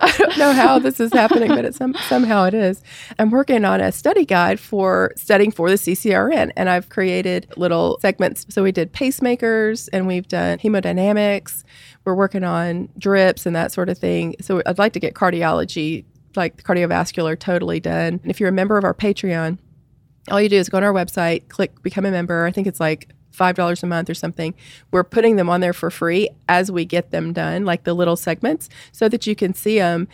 I 0.00 0.16
don't 0.18 0.38
know 0.38 0.52
how 0.52 0.80
this 0.80 0.98
is 0.98 1.12
happening, 1.12 1.50
but 1.50 1.64
it 1.64 1.76
some, 1.76 1.94
somehow 2.08 2.46
it 2.46 2.54
is. 2.54 2.82
I'm 3.20 3.30
working 3.30 3.64
on 3.64 3.80
a 3.80 3.92
study 3.92 4.24
guide 4.24 4.58
for 4.58 5.12
studying 5.16 5.52
for 5.52 5.70
the 5.70 5.76
CCRN, 5.76 6.50
and 6.56 6.68
I've 6.68 6.88
created 6.88 7.46
little 7.56 8.00
segments. 8.00 8.44
So 8.48 8.64
we 8.64 8.72
did 8.72 8.92
pacemakers, 8.92 9.88
and 9.92 10.08
we've 10.08 10.26
done 10.26 10.58
hemodynamics 10.58 11.11
dynamics. 11.14 11.64
We're 12.04 12.14
working 12.14 12.44
on 12.44 12.88
drips 12.98 13.46
and 13.46 13.54
that 13.56 13.72
sort 13.72 13.88
of 13.88 13.98
thing. 13.98 14.36
So 14.40 14.62
I'd 14.66 14.78
like 14.78 14.92
to 14.94 15.00
get 15.00 15.14
cardiology, 15.14 16.04
like 16.36 16.62
cardiovascular, 16.62 17.38
totally 17.38 17.80
done. 17.80 18.20
And 18.22 18.30
if 18.30 18.40
you're 18.40 18.48
a 18.48 18.52
member 18.52 18.78
of 18.78 18.84
our 18.84 18.94
Patreon, 18.94 19.58
all 20.30 20.40
you 20.40 20.48
do 20.48 20.56
is 20.56 20.68
go 20.68 20.78
on 20.78 20.84
our 20.84 20.92
website, 20.92 21.48
click 21.48 21.82
become 21.82 22.04
a 22.04 22.10
member. 22.10 22.46
I 22.46 22.52
think 22.52 22.66
it's 22.66 22.80
like 22.80 23.12
$5 23.32 23.82
a 23.82 23.86
month 23.86 24.10
or 24.10 24.14
something. 24.14 24.54
We're 24.90 25.04
putting 25.04 25.36
them 25.36 25.48
on 25.48 25.60
there 25.60 25.72
for 25.72 25.90
free 25.90 26.28
as 26.48 26.70
we 26.70 26.84
get 26.84 27.10
them 27.10 27.32
done, 27.32 27.64
like 27.64 27.84
the 27.84 27.94
little 27.94 28.16
segments, 28.16 28.68
so 28.92 29.08
that 29.08 29.26
you 29.26 29.34
can 29.34 29.54
see 29.54 29.78
them, 29.78 30.08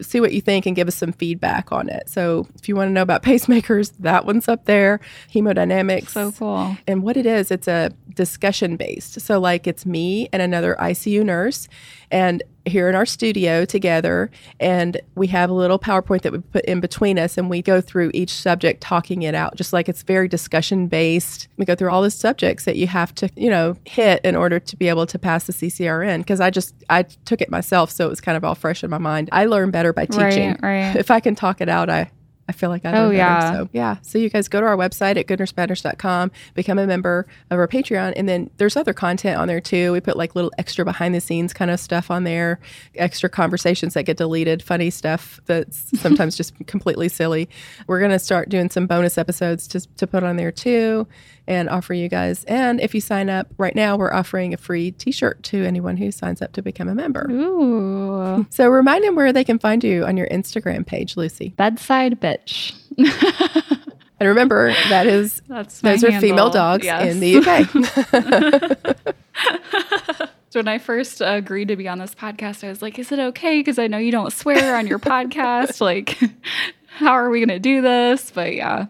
see 0.00 0.20
what 0.20 0.32
you 0.32 0.40
think, 0.40 0.66
and 0.66 0.76
give 0.76 0.88
us 0.88 0.94
some 0.94 1.12
feedback 1.12 1.72
on 1.72 1.88
it. 1.88 2.08
So 2.08 2.46
if 2.54 2.68
you 2.68 2.76
want 2.76 2.88
to 2.88 2.92
know 2.92 3.02
about 3.02 3.22
pacemakers, 3.30 3.92
that 3.98 4.24
one's 4.24 4.48
up 4.48 4.64
there. 4.64 5.00
Hemodynamics. 5.32 6.10
So 6.10 6.32
cool. 6.32 6.76
And 6.86 7.02
what 7.02 7.16
it 7.16 7.26
is, 7.26 7.50
it's 7.50 7.68
a 7.68 7.90
discussion 8.14 8.76
based. 8.76 9.20
So, 9.20 9.38
like, 9.38 9.66
it's 9.66 9.86
me 9.86 10.28
and 10.32 10.42
another 10.42 10.76
ICU 10.80 11.24
nurse, 11.24 11.68
and 12.10 12.42
here 12.68 12.88
in 12.88 12.94
our 12.94 13.06
studio 13.06 13.64
together 13.64 14.30
and 14.60 15.00
we 15.14 15.26
have 15.26 15.50
a 15.50 15.52
little 15.52 15.78
PowerPoint 15.78 16.22
that 16.22 16.32
we 16.32 16.38
put 16.38 16.64
in 16.66 16.80
between 16.80 17.18
us 17.18 17.38
and 17.38 17.48
we 17.48 17.62
go 17.62 17.80
through 17.80 18.10
each 18.14 18.30
subject 18.30 18.80
talking 18.80 19.22
it 19.22 19.34
out 19.34 19.56
just 19.56 19.72
like 19.72 19.88
it's 19.88 20.02
very 20.02 20.28
discussion 20.28 20.86
based. 20.86 21.48
We 21.56 21.64
go 21.64 21.74
through 21.74 21.90
all 21.90 22.02
the 22.02 22.10
subjects 22.10 22.64
that 22.64 22.76
you 22.76 22.86
have 22.86 23.14
to, 23.16 23.30
you 23.36 23.50
know, 23.50 23.76
hit 23.84 24.20
in 24.24 24.36
order 24.36 24.60
to 24.60 24.76
be 24.76 24.88
able 24.88 25.06
to 25.06 25.18
pass 25.18 25.44
the 25.44 25.52
CCRN 25.52 26.18
because 26.18 26.40
I 26.40 26.50
just 26.50 26.74
I 26.90 27.02
took 27.02 27.40
it 27.40 27.50
myself 27.50 27.90
so 27.90 28.06
it 28.06 28.10
was 28.10 28.20
kind 28.20 28.36
of 28.36 28.44
all 28.44 28.54
fresh 28.54 28.84
in 28.84 28.90
my 28.90 28.98
mind. 28.98 29.30
I 29.32 29.46
learn 29.46 29.70
better 29.70 29.92
by 29.92 30.06
teaching. 30.06 30.50
Right, 30.50 30.62
right. 30.62 30.96
If 30.96 31.10
I 31.10 31.20
can 31.20 31.34
talk 31.34 31.60
it 31.60 31.68
out, 31.68 31.88
I 31.88 32.10
I 32.48 32.52
feel 32.52 32.70
like 32.70 32.86
I 32.86 32.92
oh, 32.96 33.10
yeah. 33.10 33.52
So, 33.52 33.68
yeah. 33.72 33.96
So 34.02 34.18
you 34.18 34.30
guys 34.30 34.48
go 34.48 34.60
to 34.60 34.66
our 34.66 34.76
website 34.76 35.18
at 35.18 35.26
goodnursebadnurse.com, 35.26 36.30
become 36.54 36.78
a 36.78 36.86
member 36.86 37.26
of 37.50 37.58
our 37.58 37.68
Patreon. 37.68 38.14
And 38.16 38.28
then 38.28 38.50
there's 38.56 38.76
other 38.76 38.94
content 38.94 39.38
on 39.38 39.48
there 39.48 39.60
too. 39.60 39.92
We 39.92 40.00
put 40.00 40.16
like 40.16 40.34
little 40.34 40.52
extra 40.56 40.84
behind 40.84 41.14
the 41.14 41.20
scenes 41.20 41.52
kind 41.52 41.70
of 41.70 41.78
stuff 41.78 42.10
on 42.10 42.24
there, 42.24 42.58
extra 42.94 43.28
conversations 43.28 43.94
that 43.94 44.04
get 44.04 44.16
deleted, 44.16 44.62
funny 44.62 44.88
stuff 44.88 45.40
that's 45.44 45.98
sometimes 46.00 46.36
just 46.36 46.54
completely 46.66 47.08
silly. 47.08 47.48
We're 47.86 47.98
going 48.00 48.12
to 48.12 48.18
start 48.18 48.48
doing 48.48 48.70
some 48.70 48.86
bonus 48.86 49.18
episodes 49.18 49.68
to, 49.68 49.80
to 49.96 50.06
put 50.06 50.22
on 50.22 50.36
there 50.36 50.52
too 50.52 51.06
and 51.48 51.68
offer 51.70 51.94
you 51.94 52.08
guys. 52.08 52.44
And 52.44 52.78
if 52.80 52.94
you 52.94 53.00
sign 53.00 53.30
up 53.30 53.52
right 53.56 53.74
now, 53.74 53.96
we're 53.96 54.12
offering 54.12 54.52
a 54.52 54.58
free 54.58 54.92
t 54.92 55.10
shirt 55.10 55.42
to 55.44 55.64
anyone 55.64 55.96
who 55.96 56.12
signs 56.12 56.42
up 56.42 56.52
to 56.52 56.62
become 56.62 56.88
a 56.88 56.94
member. 56.94 57.28
Ooh. 57.30 57.98
So 58.50 58.68
remind 58.68 59.04
them 59.04 59.14
where 59.14 59.32
they 59.32 59.44
can 59.44 59.58
find 59.58 59.82
you 59.82 60.04
on 60.04 60.16
your 60.16 60.26
Instagram 60.28 60.84
page, 60.84 61.16
Lucy. 61.16 61.50
Bedside 61.56 62.18
Bitch. 62.46 62.74
and 64.20 64.28
remember, 64.28 64.72
that 64.88 65.06
is, 65.06 65.42
That's 65.48 65.80
those 65.80 66.04
are 66.04 66.20
female 66.20 66.50
dogs 66.50 66.84
yes. 66.84 67.10
in 67.10 67.20
the 67.20 67.36
UK. 67.36 67.68
So 70.50 70.58
when 70.60 70.68
I 70.68 70.78
first 70.78 71.22
agreed 71.24 71.68
to 71.68 71.76
be 71.76 71.88
on 71.88 71.98
this 71.98 72.14
podcast, 72.14 72.64
I 72.64 72.68
was 72.68 72.82
like, 72.82 72.98
"Is 72.98 73.12
it 73.12 73.18
okay? 73.18 73.60
Because 73.60 73.78
I 73.78 73.86
know 73.86 73.98
you 73.98 74.10
don't 74.10 74.32
swear 74.32 74.76
on 74.76 74.86
your 74.86 74.98
podcast. 74.98 75.80
Like, 75.80 76.18
how 76.98 77.12
are 77.12 77.30
we 77.30 77.38
going 77.38 77.48
to 77.48 77.60
do 77.60 77.80
this? 77.80 78.32
But 78.32 78.54
yeah. 78.54 78.86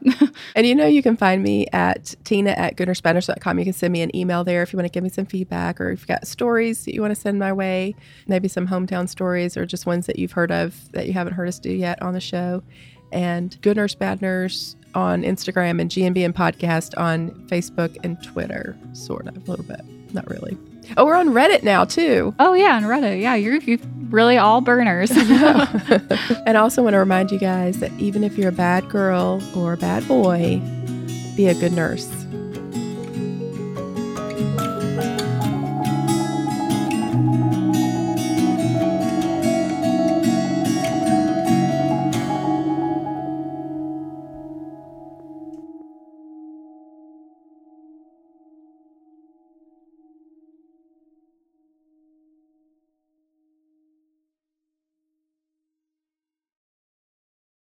and 0.55 0.67
you 0.67 0.75
know, 0.75 0.87
you 0.87 1.03
can 1.03 1.17
find 1.17 1.43
me 1.43 1.67
at 1.73 2.15
tina 2.25 2.51
at 2.51 2.77
goodnursebadnurse.com. 2.77 3.59
You 3.59 3.65
can 3.67 3.75
send 3.75 3.93
me 3.93 4.01
an 4.01 4.15
email 4.17 4.45
there 4.45 4.63
if 4.63 4.73
you 4.73 4.79
want 4.79 4.87
to 4.87 4.93
give 4.93 5.03
me 5.03 5.11
some 5.11 5.27
feedback 5.27 5.81
or 5.81 5.91
if 5.91 6.01
you've 6.01 6.09
got 6.09 6.27
stories 6.27 6.87
that 6.87 6.95
you 6.95 7.03
want 7.03 7.15
to 7.15 7.21
send 7.21 7.39
my 7.39 7.53
way, 7.53 7.95
maybe 8.27 8.49
some 8.49 8.67
hometown 8.67 9.09
stories 9.09 9.57
or 9.57 9.67
just 9.67 9.85
ones 9.85 10.07
that 10.07 10.19
you've 10.19 10.33
heard 10.33 10.51
of 10.51 10.91
that 10.93 11.07
you 11.07 11.13
haven't 11.13 11.35
heard 11.35 11.49
us 11.49 11.59
do 11.59 11.71
yet 11.71 12.01
on 12.01 12.15
the 12.15 12.21
show 12.21 12.63
and 13.13 13.61
Good 13.63 13.77
Nurse 13.77 13.95
Bad 13.95 14.23
Nurse 14.23 14.77
on 14.95 15.23
Instagram 15.23 15.81
and 15.81 15.91
GNBN 15.91 16.33
Podcast 16.33 16.99
on 16.99 17.31
Facebook 17.49 17.97
and 18.03 18.23
Twitter, 18.23 18.77
sort 18.93 19.27
of 19.27 19.37
a 19.37 19.51
little 19.51 19.65
bit, 19.65 19.81
not 20.13 20.29
really. 20.29 20.57
Oh, 20.97 21.05
we're 21.05 21.17
on 21.17 21.29
Reddit 21.31 21.63
now 21.63 21.85
too. 21.85 22.35
Oh 22.39 22.55
yeah, 22.55 22.77
on 22.77 22.85
Reddit. 22.85 23.21
Yeah, 23.21 23.35
you're, 23.35 23.57
you're 23.57 23.79
really 24.09 24.39
all 24.39 24.61
burners. 24.61 25.11
and 26.47 26.57
I 26.57 26.61
also 26.61 26.83
want 26.83 26.95
to 26.95 26.99
remind 26.99 27.31
you 27.31 27.39
guys 27.39 27.81
that 27.81 27.93
even 27.99 28.25
if 28.25 28.39
you're 28.39 28.49
a 28.49 28.53
bad 28.53 28.89
girl 28.89 29.43
or 29.55 29.75
a 29.75 29.77
bad 29.77 30.09
boy, 30.09 30.61
be 31.37 31.47
a 31.47 31.55
good 31.55 31.73
nurse. 31.73 32.09